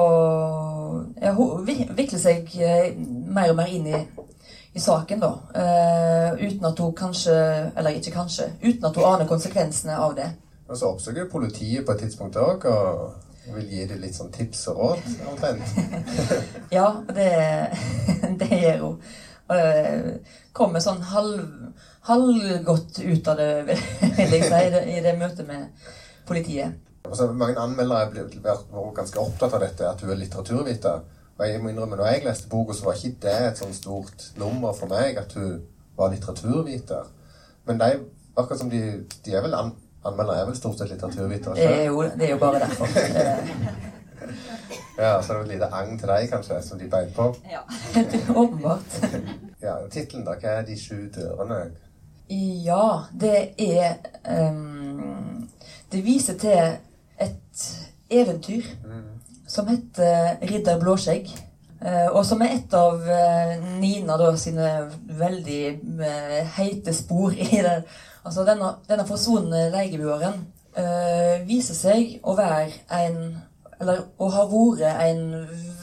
[1.21, 2.95] ja, Hun vikler seg eh,
[3.29, 3.99] mer og mer inn i,
[4.79, 5.31] i saken, da.
[5.55, 7.35] Uh, uten at hun kanskje
[7.77, 8.51] Eller ikke kanskje.
[8.63, 10.29] Uten at hun aner konsekvensene av det.
[10.69, 14.67] Og så oppsøker politiet på et tidspunkt òg og vil gi dem litt sånn tips
[14.69, 15.71] og råd, omtrent.
[16.77, 17.31] Ja, det,
[18.41, 18.99] det gjør hun.
[19.49, 20.19] Og det
[20.53, 21.39] kommer sånn halv,
[22.05, 23.49] halvgodt ut av det,
[24.19, 25.89] vil jeg si, i det, i det møtet med
[26.29, 26.77] politiet.
[27.09, 31.01] Og så Mange anmeldere har vært ganske opptatt av dette, at hun er litteraturviter.
[31.39, 34.25] Og jeg må innrømme, når jeg leste boka, så var ikke det et sånn stort
[34.37, 35.61] nummer for meg at hun
[35.97, 37.07] var litteraturviter.
[37.67, 37.93] Men de,
[38.35, 38.81] akkurat som de,
[39.25, 39.71] de er vel an,
[40.05, 41.73] Anmeldere er vel stort sett litteraturvitere sjøl?
[41.75, 42.87] er jo, det er jo bare derfor.
[44.99, 47.29] Ja, så det er et lite agn til deg, kanskje, som de beit på.
[47.47, 47.61] Ja,
[48.41, 48.97] åpenbart.
[49.63, 50.35] Ja, Tittelen, da?
[50.39, 51.59] Hva er De sju dørene?
[52.65, 53.95] Ja, det er
[54.51, 55.49] um,
[55.91, 56.75] Det viser til
[57.19, 57.63] et
[58.09, 58.67] eventyr
[59.49, 61.29] som heter Ridder Blåskjegg.
[61.81, 64.69] eh, og som er et av eh, Nina da sine
[65.19, 65.63] veldig
[66.05, 67.83] eh, heite spor i det.
[68.23, 70.41] Altså denne, denne forsvunne legebuaren
[70.77, 73.21] eh, viser seg å være en
[73.79, 75.21] Eller å ha vært en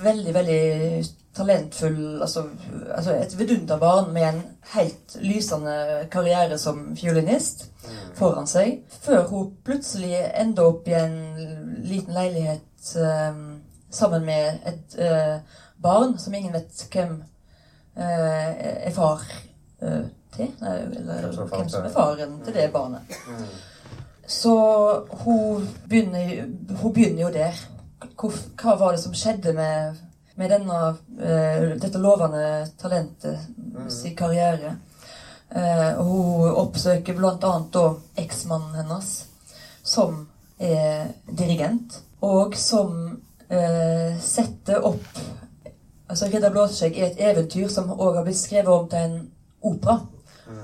[0.03, 1.05] veldig, veldig
[1.37, 2.43] talentfull Altså,
[2.93, 4.43] altså et vidunderbarn med en
[4.75, 7.71] helt lysende karriere som fiolinist
[8.19, 8.83] foran seg.
[9.01, 11.17] Før hun plutselig ender opp i en
[11.89, 13.41] liten leilighet eh,
[13.91, 15.39] sammen med et uh,
[15.83, 17.19] barn som ingen vet hvem
[17.97, 18.51] uh,
[18.87, 19.23] er far
[19.83, 20.05] uh,
[20.37, 20.53] til.
[20.63, 23.17] Eller Hvem som er faren til det barnet.
[24.27, 24.57] Så
[25.23, 26.45] hun begynner,
[26.83, 27.63] hun begynner jo der.
[28.17, 30.01] Hvor, hva var det som skjedde med,
[30.37, 30.81] med denne,
[31.81, 33.47] dette lovende talentet
[33.89, 34.75] sin karriere?
[35.97, 37.53] Hun oppsøker bl.a.
[37.73, 37.85] da
[38.19, 39.13] eksmannen hennes,
[39.87, 40.27] som
[40.59, 45.21] er dirigent, og som eh, setter opp
[46.09, 49.31] Altså 'Ridder Blåskjegg' er et eventyr som òg har blitt skrevet om til en
[49.63, 49.97] opera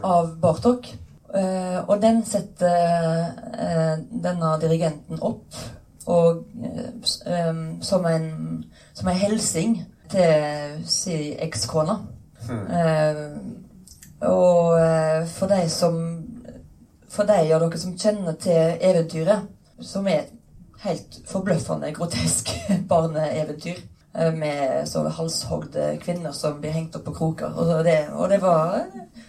[0.04, 0.86] av Bartok.
[1.34, 3.24] Eh, og den setter
[3.58, 5.56] eh, denne dirigenten opp
[6.06, 6.90] og, eh,
[7.26, 8.64] eh, som en
[8.94, 11.96] som en hilsing til sin ekskone.
[12.50, 13.16] Eh,
[14.28, 16.18] og for de som
[17.12, 19.42] For de av dere som kjenner til eventyret,
[19.80, 20.30] som er et
[20.82, 22.50] helt forbløffende grotesk
[22.90, 23.78] barneeventyr
[24.14, 27.54] eh, med så halshogde kvinner som blir hengt opp på kroker.
[27.58, 28.80] Og det, og det var,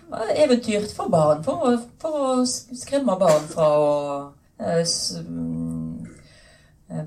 [0.10, 3.92] var eventyr for barn, for, å- for å skremme barn fra å
[4.60, 4.82] eh,
[5.28, 6.08] mm,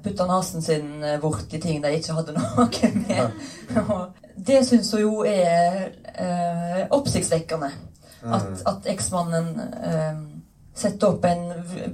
[0.04, 3.42] putte nesen sin eh, bort i ting de ikke hadde noe med.
[3.86, 7.70] Og det syns hun jo er eh, oppsiktsvekkende.
[8.26, 10.16] At, at eksmannen eh,
[10.76, 11.46] setter opp en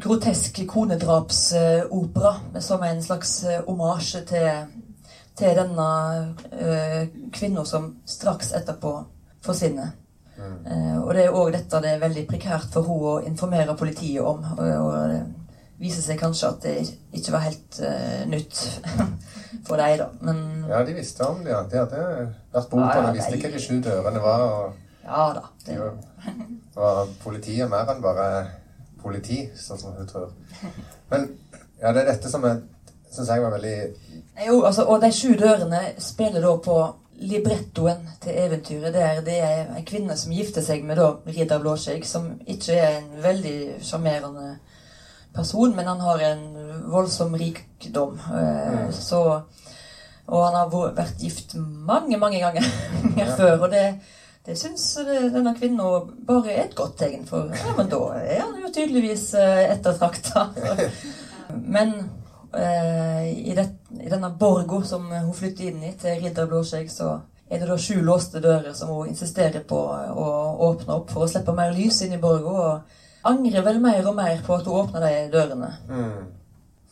[0.02, 4.48] grotesk konedrapsopera som en slags eh, omasje til,
[5.38, 5.88] til denne
[6.50, 8.94] eh, kvinna som straks etterpå
[9.44, 9.92] forsvinner.
[10.42, 14.24] Eh, og det er òg dette det er veldig prekært for henne å informere politiet
[14.26, 14.42] om.
[14.56, 15.22] Og, og det
[15.82, 16.74] viser seg kanskje at det
[17.18, 18.58] ikke var helt uh, nytt
[19.66, 20.08] for deg, da.
[20.22, 21.50] Men Ja, de visste om det.
[21.50, 21.62] Ja.
[21.66, 22.02] De hadde
[22.54, 23.16] vært bort Ja, ja, det.
[23.18, 24.44] visste hva de sju dørene var.
[24.46, 24.98] og...
[25.02, 25.44] ja da.
[25.66, 25.78] Det.
[26.78, 28.28] Og politiet er mer enn bare
[29.02, 30.30] politi, sånn som hun tror.
[31.10, 31.28] Men
[31.82, 32.44] ja, det er dette som
[33.12, 33.76] syns jeg var veldig
[34.46, 36.76] Jo, altså, og de sju dørene spiller da på
[37.22, 38.94] librettoen til eventyret.
[38.94, 42.96] Der det er en kvinne som gifter seg med da ridder Blåskjegg, som ikke er
[43.00, 44.56] en veldig sjarmerende
[45.34, 46.42] person, men han har en
[46.92, 48.18] voldsom rikdom.
[48.18, 49.20] Eh, så,
[50.26, 52.66] og han har vært- gift mange, mange ganger
[53.38, 53.58] før.
[53.62, 53.84] Og det,
[54.46, 58.56] det syns denne kvinnen bare er et godt tegn, for ja, men da er han
[58.58, 60.48] jo tydeligvis eh, ettertrakta.
[61.74, 61.92] Men
[62.56, 63.66] eh, i, det,
[64.00, 67.10] i denne borgo som hun flytter inn i til Ridder Blåskjegg, så
[67.52, 70.28] er det da sju låste dører som hun insisterer på å
[70.70, 72.54] åpne opp for å slippe mer lys inn i borgo.
[72.56, 75.74] Og angrer vel mer og mer på at hun åpner de dørene.
[75.90, 76.22] mm.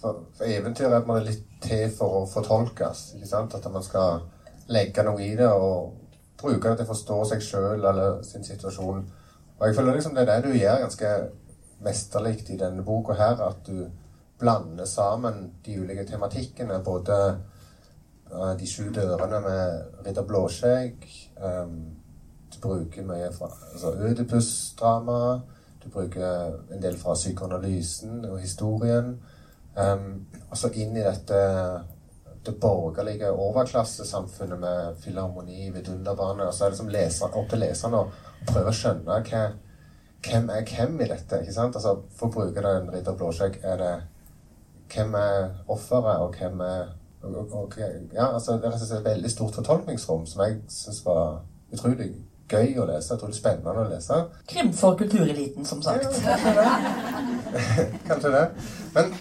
[0.01, 3.11] For, for eventyr er en måte litt til for å fortolkes.
[3.19, 3.57] ikke sant?
[3.57, 4.23] At man skal
[4.73, 6.00] legge noe i det og
[6.40, 9.05] bruke det til å forstå seg sjøl eller sin situasjon.
[9.59, 11.14] Og jeg føler liksom det er det du gjør ganske
[11.85, 13.40] mesterlig i denne boka her.
[13.44, 13.87] At du
[14.40, 16.81] blander sammen de ulike tematikkene.
[16.85, 17.16] Både
[18.33, 21.07] uh, de sju dørene med Ridder Blåskjegg.
[21.44, 21.81] Um,
[22.55, 25.40] du bruker mye fra altså Ødipus-drama.
[25.85, 29.14] Du bruker en del fra psykoanalysen og historien.
[29.76, 31.37] Um, og så inn i dette
[32.46, 36.46] det borgerlige overklassesamfunnet med filharmoni, vidunderbarnet.
[36.46, 38.09] Og så er det som leser, opp til leserne å
[38.48, 39.42] prøve å skjønne hva,
[40.24, 41.42] hvem er hvem i dette.
[41.42, 41.76] ikke sant?
[41.76, 43.92] Altså, For å bruke den Ridder Blåskjegg, er det
[44.94, 47.74] hvem er offeret, og hvem er og, og,
[48.14, 52.14] ja, altså, Det er et veldig stort fortolkningsrom som jeg syns var utrolig
[52.48, 53.14] gøy å lese.
[53.14, 54.16] Utrolig spennende å lese.
[54.48, 56.09] Krim for kultureliten, som sagt.
[56.24, 58.00] Ja, kanskje det.
[58.09, 58.44] kanskje det.
[58.94, 59.12] Men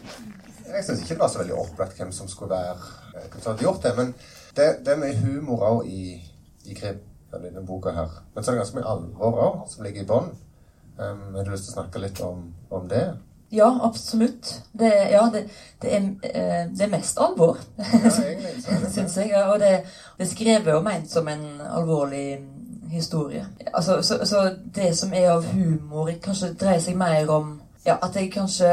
[0.75, 2.75] jeg syns ikke det var så veldig opplagt hvem som skulle være
[3.13, 3.93] hvem som hadde gjort det.
[3.97, 4.13] Men
[4.55, 6.03] det, det er mye humor òg i,
[6.65, 7.01] i krim,
[7.33, 8.19] denne boka her.
[8.35, 10.29] Men så er det ganske mye alvor òg som ligger i bånn.
[10.99, 13.05] Um, har du lyst til å snakke litt om, om det?
[13.49, 14.61] Ja, absolutt.
[14.71, 15.45] Det, ja, det,
[15.81, 18.11] det, er, eh, det, er, mest alvor, ja,
[18.93, 19.31] syns jeg.
[19.47, 19.71] Og det,
[20.17, 22.43] det er skrevet og ment som en alvorlig
[22.91, 23.45] historie.
[23.73, 24.43] Altså, så, så,
[24.75, 27.55] det som er av humor, kanskje dreier seg mer om
[27.85, 28.69] ja, at jeg kanskje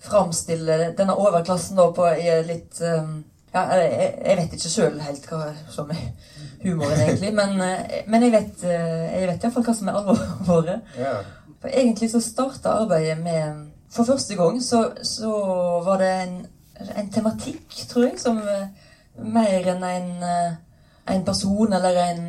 [0.00, 2.06] framstiller denne overklassen da på
[2.46, 3.18] litt um,
[3.52, 6.04] ja, jeg, vet ikke sjøl helt hva som er
[6.62, 7.32] humoren, egentlig.
[7.40, 10.92] Men, eh, men jeg vet, jeg vet iallfall hva som er alvoret.
[10.98, 11.16] Ja.
[11.60, 15.32] For egentlig så starta arbeidet med for første gang så, så
[15.84, 16.36] var det en,
[16.94, 18.68] en, tematikk, tror jeg, som uh,
[19.18, 20.12] mer enn en,
[21.10, 22.22] en, person eller en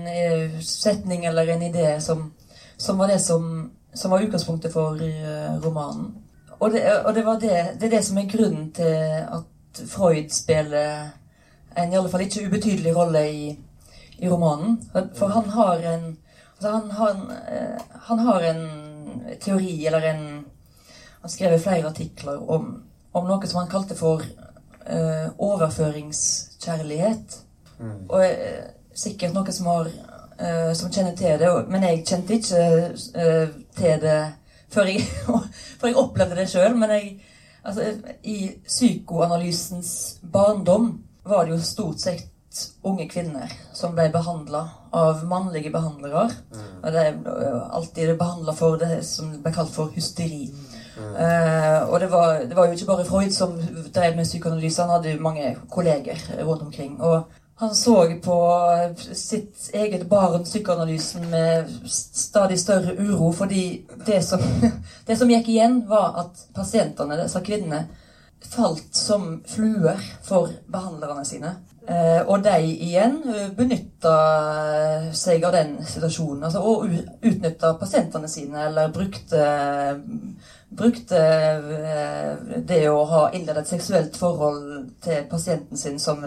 [0.65, 2.31] setning eller en idé som,
[2.77, 4.97] som var det som, som, var utgangspunktet for
[5.61, 6.15] romanen.
[6.61, 11.07] Og, det, og det, det, det, er det som er grunnen til at Freud spiller
[11.77, 13.47] en i alle fall ikke ubetydelig rolle i,
[14.19, 14.77] i romanen.
[15.17, 16.05] For han har en
[16.55, 17.21] altså han, han,
[18.09, 18.61] han har en
[19.41, 20.21] teori eller en
[21.21, 24.21] han skrev flere artikler om, om noe som han kalte for
[24.89, 27.45] uh, overføringskjærlighet.
[27.77, 28.09] Mm.
[28.09, 28.63] Og uh,
[28.97, 29.87] sikkert noe som, har,
[30.41, 32.61] uh, som kjenner til det, men jeg kjente ikke
[33.77, 34.21] til det
[34.71, 35.05] før jeg,
[35.79, 36.75] før jeg opplevde det sjøl.
[36.77, 37.13] Men jeg,
[37.63, 39.93] altså, i psykoanalysens
[40.33, 40.93] barndom
[41.27, 42.27] var det jo stort sett
[42.83, 46.27] unge kvinner som ble behandla av mannlige behandlere.
[46.51, 46.69] Mm.
[46.81, 50.49] Og det er alltid behandla for det som ble kalt for hysteri.
[51.01, 53.55] Uh, og det var, det var, jo ikke bare Freud som
[53.95, 56.99] drev med psykoanalyse, han hadde jo mange kolleger rundt omkring.
[57.01, 57.23] Og
[57.61, 58.37] han så på
[59.13, 64.41] sitt eget barn, psykoanalysen, med stadig større uro, fordi det som,
[65.05, 67.83] det som gikk igjen, var at pasientene, disse kvinnene,
[68.49, 71.53] falt som fluer for behandlerne sine.
[71.81, 73.15] Uh, og de igjen
[73.57, 74.15] benytta
[75.17, 76.45] seg av den situasjonen.
[76.45, 76.85] Altså, og
[77.25, 79.45] utnytta pasientene sine, eller brukte
[80.71, 86.23] brukte eh, det å ha innledet et seksuelt forhold til pasienten sin som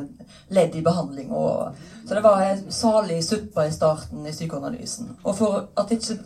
[0.53, 1.31] ledd i behandling.
[1.33, 5.15] Så det var en salig suppe i starten i psykoanalysen.
[5.23, 6.19] Og for at ikke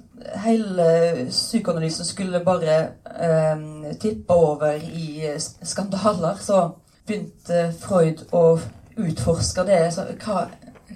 [0.43, 0.89] hele
[1.31, 2.79] psykoanalysen skulle bare
[3.15, 6.65] eh, tippe over i skandaler, så
[7.07, 8.59] begynte Freud å
[8.99, 9.81] utforske det.
[9.95, 10.45] Så hva,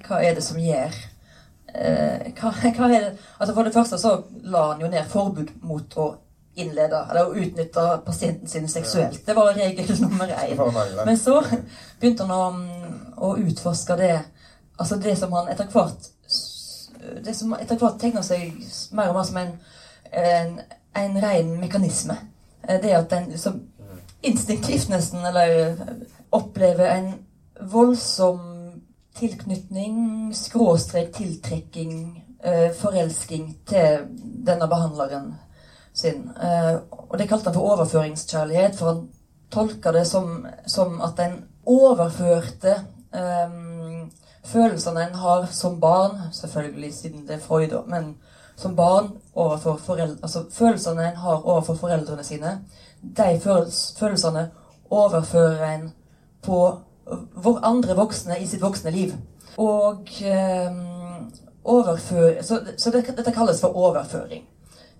[0.06, 0.96] hva er det som gjør
[1.74, 3.00] eh, hva, hva det?
[3.38, 6.12] Altså For det første så la han jo ned forbud mot å
[6.60, 9.22] innlede eller å utnytte pasienten sin seksuelt.
[9.26, 10.58] Det var regel nummer én.
[11.06, 11.40] Men så
[12.00, 14.16] begynte han å, å utforske det
[14.76, 16.10] altså det som han etter hvert
[17.24, 18.52] det som etter hvert tegner seg
[18.94, 19.52] mer og mer som en,
[20.12, 20.52] en,
[20.98, 22.16] en ren mekanisme.
[22.62, 23.60] Eh, det at en liksom
[24.22, 25.74] instinktivt nesten eller
[26.30, 27.08] opplever en
[27.70, 28.40] voldsom
[29.14, 31.94] tilknytning, skråstrek tiltrekking,
[32.42, 34.07] eh, forelsking til
[34.46, 35.35] denne behandleren
[35.94, 36.31] sin.
[36.42, 39.09] Eh, og det kalte han for overføringskjærlighet, for han
[39.51, 42.75] tolka det som, som, at en overførte
[43.12, 44.11] um,
[44.44, 48.16] følelsene en har som barn, selvfølgelig siden det er Freud, men
[48.57, 52.59] som barn overfor foreldre, altså følelsene en har overfor foreldrene sine,
[53.03, 53.40] de
[53.98, 54.51] følelsene
[54.90, 55.92] overfører en
[56.42, 56.79] på
[57.62, 59.12] andre voksne i sitt voksne liv.
[59.56, 60.78] Og um,
[61.64, 64.44] overfør, Så, så det, dette kalles for overføring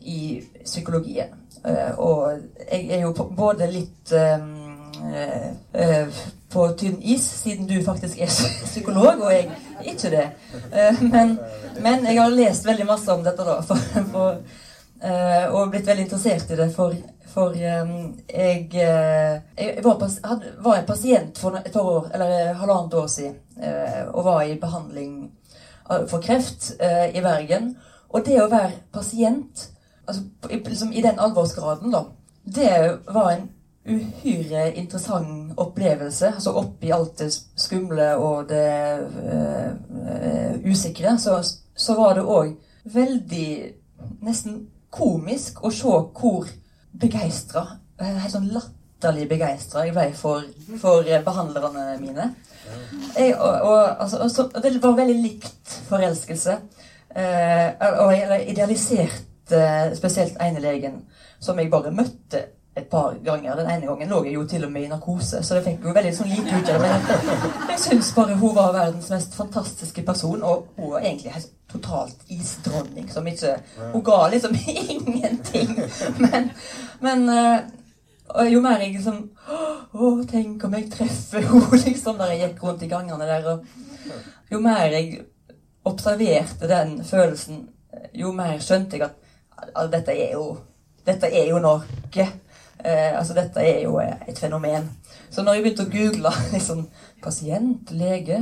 [0.01, 1.35] i psykologien.
[1.65, 2.33] Uh, og
[2.73, 4.43] jeg er jo både litt uh,
[5.75, 8.33] uh, på tynn is, siden du faktisk er
[8.73, 9.47] psykolog, og jeg
[9.79, 10.27] er ikke det.
[11.01, 11.39] Men,
[11.81, 13.79] men, jeg har lest veldig masse om dette, da, for,
[14.13, 14.43] for,
[15.03, 16.69] og blitt veldig interessert i det.
[16.77, 16.95] For,
[17.33, 19.97] for jeg, jeg var,
[20.63, 23.35] var, en pasient for et par år, eller halvannet år siden
[24.13, 25.17] og var i behandling
[25.89, 27.73] for kreft i Bergen.
[28.15, 29.67] Og det å være pasient
[30.07, 32.05] altså, liksom, I den alvorsgraden, da.
[32.45, 33.49] Det var en
[33.87, 36.35] uhyre interessant opplevelse.
[36.35, 41.41] Altså oppi alt det skumle og det uh, usikre, så,
[41.75, 43.49] så, var det òg veldig
[44.27, 46.49] Nesten komisk å se hvor
[47.03, 47.65] begeistra,
[47.99, 50.45] eh, helt sånn latterlig begeistra jeg ble for,
[50.81, 52.33] for behandlerne mine.
[53.17, 56.59] Jeg, og, og, altså, så, det var veldig likt forelskelse.
[57.13, 59.63] Eh, og, jeg idealiserte
[59.99, 61.03] spesielt ene legen
[61.43, 63.57] som jeg bare møtte et par ganger.
[63.57, 65.93] Den ene gangen lå jeg jo til og med i narkose, så det fikk jo
[65.97, 67.19] veldig sånn lite ut av det.
[67.73, 72.25] Jeg syns bare hun var verdens mest fantastiske person, og hun var egentlig helt totalt
[72.29, 73.55] isdronning som ikke
[73.93, 74.57] Hun ga liksom
[74.97, 75.79] ingenting.
[76.19, 76.51] Men,
[77.01, 77.29] men
[78.33, 79.23] og jo mer jeg liksom
[79.93, 83.49] Å, tenk om jeg treffer henne, liksom, der jeg gikk rundt i gangene der.
[83.53, 85.19] Og jo mer jeg
[85.85, 87.67] observerte den følelsen,
[88.17, 89.19] jo mer skjønte jeg at,
[89.69, 90.47] at dette er jo
[91.03, 91.83] Dette er jo noe.
[92.85, 94.91] Eh, altså, dette er jo et fenomen.
[95.31, 96.87] Så når jeg begynte å google liksom,
[97.23, 98.41] pasient, lege,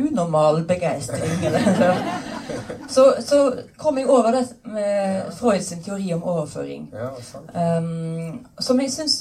[0.00, 1.44] unormal begeistring
[2.94, 3.40] så, så,
[3.76, 6.88] kom jeg over det med Freud sin teori om overføring.
[7.52, 9.18] Um, som jeg syns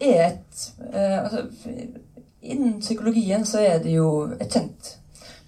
[0.00, 0.62] er et
[0.94, 1.42] uh, altså,
[2.40, 4.94] Innen psykologien så er det jo et kjent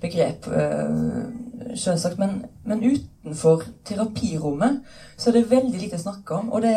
[0.02, 1.30] begrep, uh,
[1.78, 2.18] selvsagt.
[2.20, 4.82] Men, men, utenfor terapirommet
[5.16, 6.50] så er det veldig lite å snakke om.
[6.52, 6.74] Og det,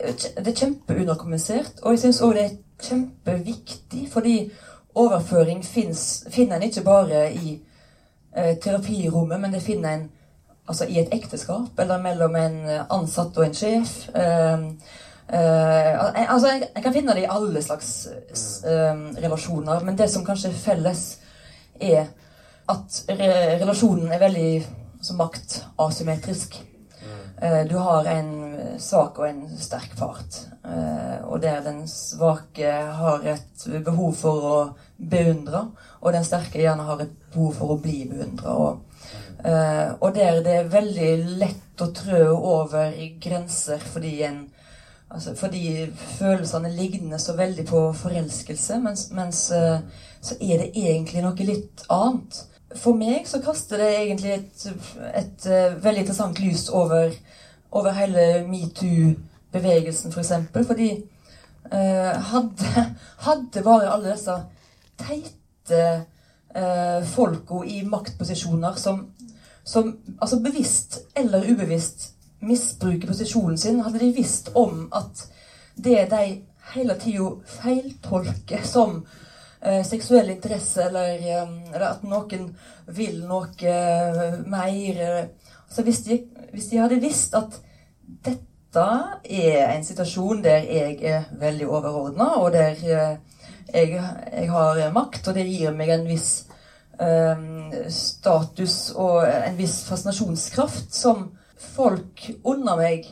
[0.00, 1.82] det er kjempeunderkommunisert.
[1.82, 4.36] Og jeg syns òg det er kjempeviktig, fordi
[4.94, 7.58] overføring finnes, finner en ikke bare i
[8.36, 10.08] eh, terapirommet, men det finner en
[10.70, 12.58] altså i et ekteskap, eller mellom en
[12.90, 13.94] ansatt og en sjef.
[14.14, 14.64] Eh,
[15.34, 17.90] eh, altså, jeg, jeg, kan finne det i alle slags
[18.64, 21.04] uh, relasjoner, men det som kanskje er felles,
[21.80, 22.10] er
[22.70, 23.30] at re
[23.62, 24.50] relasjonen er veldig
[25.00, 26.60] altså, maktasymmetrisk.
[27.42, 28.30] Uh, du har en
[28.78, 30.46] svak og en sterk part,
[31.24, 32.68] og der den svake
[33.00, 34.58] har et behov for å
[34.96, 35.62] beundre,
[36.00, 38.56] og den sterke gjerne har et behov for å bli beundra.
[38.56, 38.86] Og,
[39.40, 42.90] Uh, og der det er veldig lett å trø over
[43.24, 44.42] grenser fordi en
[45.08, 45.86] altså, Fordi
[46.18, 49.40] følelsene ligner så veldig på forelskelse, mens, mens
[50.20, 52.42] så er det egentlig noe litt annet.
[52.78, 54.66] For meg så kaster det egentlig et,
[55.14, 57.10] et, uh, veldig interessant lys over,
[57.72, 60.14] over hele metoo-bevegelsen, f.eks.
[60.14, 60.92] For eksempel, fordi
[61.70, 62.84] hadde,
[63.26, 64.32] hadde bare alle disse
[64.98, 65.82] teite
[66.56, 69.04] eh, folka i maktposisjoner som
[69.64, 75.26] som altså bevisst eller ubevisst misbruker posisjonen sin, hadde de visst om at
[75.76, 76.22] det de
[76.74, 77.28] hele tida
[77.60, 79.28] feiltolker som eh,
[79.84, 82.48] seksuell interesse, eller, eh, eller, at noen
[82.96, 85.02] vil noe eh, mer
[85.70, 86.16] Så hvis de,
[86.50, 87.60] hvis de hadde visst at
[88.24, 88.86] dette
[89.22, 93.18] er en situasjon der jeg er veldig overordna, og der eh,
[93.70, 96.32] jeg, jeg, har makt, og det gir meg en viss
[97.00, 103.06] Ehm, status og en viss fascinasjonskraft som folk under meg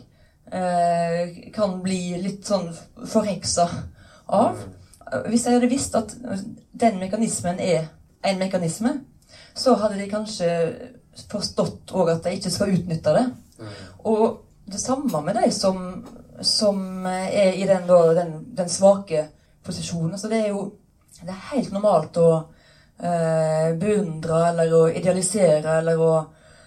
[0.52, 2.68] eh, kan bli litt sånn
[3.08, 3.64] forheksa
[4.26, 4.60] av.
[5.28, 6.14] Hvis jeg hadde visst at
[6.80, 7.88] den mekanismen er
[8.26, 8.92] en mekanisme,
[9.54, 10.48] så hadde de kanskje
[11.30, 13.24] forstått òg at de ikke skal utnytte det.
[14.06, 15.80] Og det samme med de som,
[16.42, 19.24] som er i den, den, den svake
[19.64, 20.18] posisjonen.
[20.18, 20.68] Så det er jo
[21.18, 22.28] det er helt normalt å
[23.02, 26.12] eh, beundre eller å idealisere eller å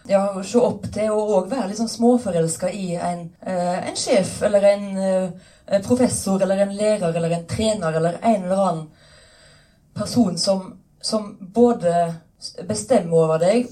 [0.10, 4.42] ja, se opp til, og òg være litt sånn småforelska i en, eh, en, sjef
[4.48, 8.88] eller en eh, professor eller en lærer eller en trener eller en eller annen
[9.94, 12.14] person som, som både
[12.68, 13.70] bestemmer over deg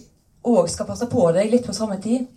[0.47, 2.27] og skal passe på deg litt på samme tid.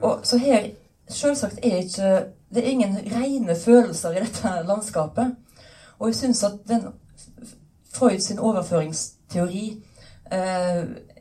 [0.00, 0.70] Og, så her
[1.10, 2.10] selvsagt er ikke
[2.48, 5.34] Det er ingen rene følelser i dette landskapet.
[5.98, 6.86] Og jeg syns at den
[7.92, 9.66] Freud sin overføringsteori
[10.32, 10.80] eh,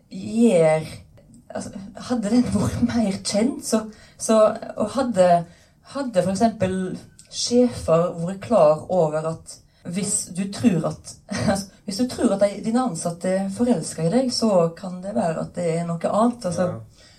[0.10, 0.88] gir
[1.50, 1.70] altså,
[2.10, 3.82] Hadde den vært mer kjent, så,
[4.18, 4.38] så
[4.78, 5.28] og hadde,
[5.96, 6.46] hadde f.eks.
[7.30, 9.58] sjefer vært klar over at
[9.88, 14.34] hvis du tror at altså, hvis du tror at dine ansatte er forelska i deg,
[14.34, 16.46] så kan det være at det er noe annet.
[16.46, 16.78] altså ja.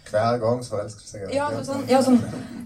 [0.08, 2.16] Hver gang så forelsker seg ja, sånn, ja, sånn,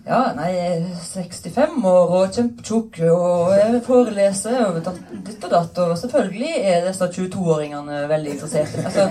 [0.07, 4.78] ja, nei, er 65 år og kjempetjukk og jeg foreleser og
[5.26, 5.80] ditt og datt.
[5.82, 8.84] Og selvfølgelig er disse 22-åringene veldig interesserte.
[8.86, 9.09] Altså,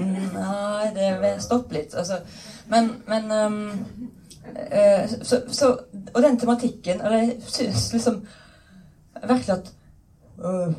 [0.00, 1.98] nei, det stopper litt.
[2.00, 2.22] Altså,
[2.72, 3.60] men, men um,
[5.22, 5.68] så, så,
[6.14, 8.20] Og den tematikken Og jeg syns liksom
[9.20, 9.72] virkelig at
[10.44, 10.72] uh,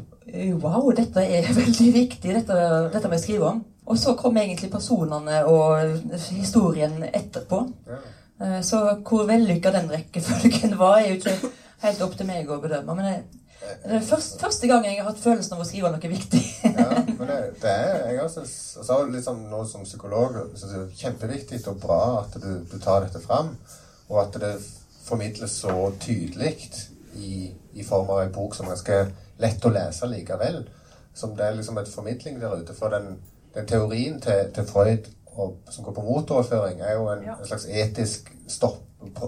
[0.61, 2.57] Wow, dette er veldig viktig, dette,
[2.93, 3.63] dette må jeg skrive om.
[3.89, 7.63] Og så kom egentlig personene og historien etterpå.
[8.41, 11.51] Eh, så hvor vellykka den rekkefølgen var, er jo ikke
[11.84, 12.95] helt opp til meg å bedømme.
[12.95, 16.12] Men det, det er første, første gang jeg har hatt følelsen av å skrive noe
[16.12, 16.41] viktig.
[16.66, 18.45] ja, men det, det er jeg også,
[18.84, 23.05] også liksom nå som psykolog så det er kjempeviktig og bra at du, du, tar
[23.05, 23.55] dette fram,
[24.09, 24.53] og at det
[25.05, 26.55] formidles så tydelig
[27.18, 29.01] i, i form av en bok som er ganske
[29.41, 30.64] lett å lese likevel.
[31.18, 33.16] Som det er liksom et formidling der ute for den
[33.53, 37.36] den teorien til, til Freud og, som går på motoverføring, er jo en, ja.
[37.39, 38.82] en slags etisk stopp,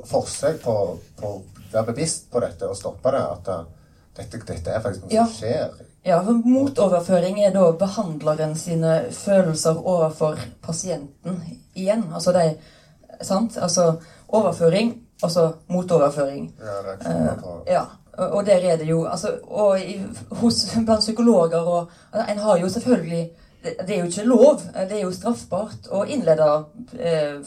[0.06, 0.76] forsøk på,
[1.18, 1.32] på
[1.72, 3.24] være bevisst på dette og stoppe det.
[3.24, 3.83] At uh,
[4.18, 5.26] dette, dette er faktisk noe Ja.
[5.26, 5.70] som skjer.
[6.06, 11.42] Ja, for Motoverføring er da behandleren sine følelser overfor pasienten
[11.76, 12.04] igjen.
[12.14, 12.56] Altså de
[13.24, 13.58] Sant?
[13.62, 13.94] Altså
[14.28, 16.54] overføring, og så motoverføring.
[16.60, 17.84] Ja, reaksjoner på Ja,
[18.18, 20.02] og og der er det jo altså, Og i,
[20.32, 23.30] hos, blant psykologer og altså, En har jo selvfølgelig
[23.64, 24.60] det, det er jo ikke lov,
[24.90, 26.66] det er jo straffbart å innlede
[27.00, 27.40] eh,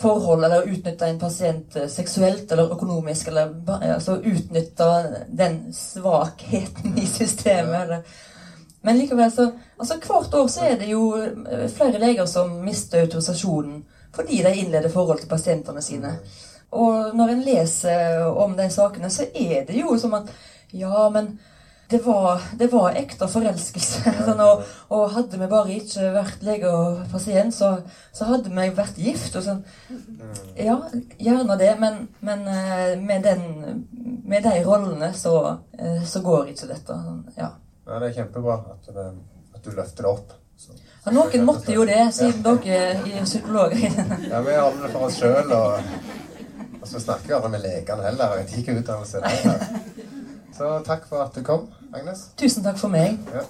[0.00, 3.54] forhold eller utnytte en pasient eh, seksuelt eller økonomisk, eller
[3.94, 4.90] altså utnytte
[5.28, 7.82] den svakheten i systemet.
[7.82, 8.02] Eller.
[8.80, 13.04] Men likevel så altså Hvert år så er det jo eh, flere leger som mister
[13.04, 13.82] autorisasjonen
[14.14, 16.16] fordi de innleder forhold til pasientene sine.
[16.74, 20.32] Og når en leser om de sakene, så er det jo som at
[20.72, 21.38] Ja, men
[21.90, 24.12] det var, det var ekte forelskelse.
[24.26, 24.62] Sånn, og,
[24.94, 27.72] og hadde vi bare ikke vært lege og pasient, så,
[28.14, 29.34] så hadde vi vært gift.
[29.40, 29.64] Og sånn.
[30.58, 30.76] Ja,
[31.18, 33.82] gjerne det, men, men eh, med, den,
[34.28, 35.34] med de rollene så,
[35.78, 37.00] eh, så går ikke dette.
[37.06, 37.54] Sånn, Ja.
[37.90, 39.04] Ja, det er kjempebra at, det,
[39.56, 40.34] at du løfter det opp.
[40.60, 40.76] Så.
[40.76, 43.96] Ja, noen måtte jo det, siden dere er psykologer.
[44.28, 45.80] Ja, vi har det for oss sjøl, og,
[46.76, 48.36] og så snakker vi aldri med legene heller.
[48.38, 50.09] Jeg tar ikke utdannelse der.
[50.60, 52.26] Så takk for at du kom, Agnes.
[52.36, 53.16] Tusen takk for meg.
[53.32, 53.40] Ja.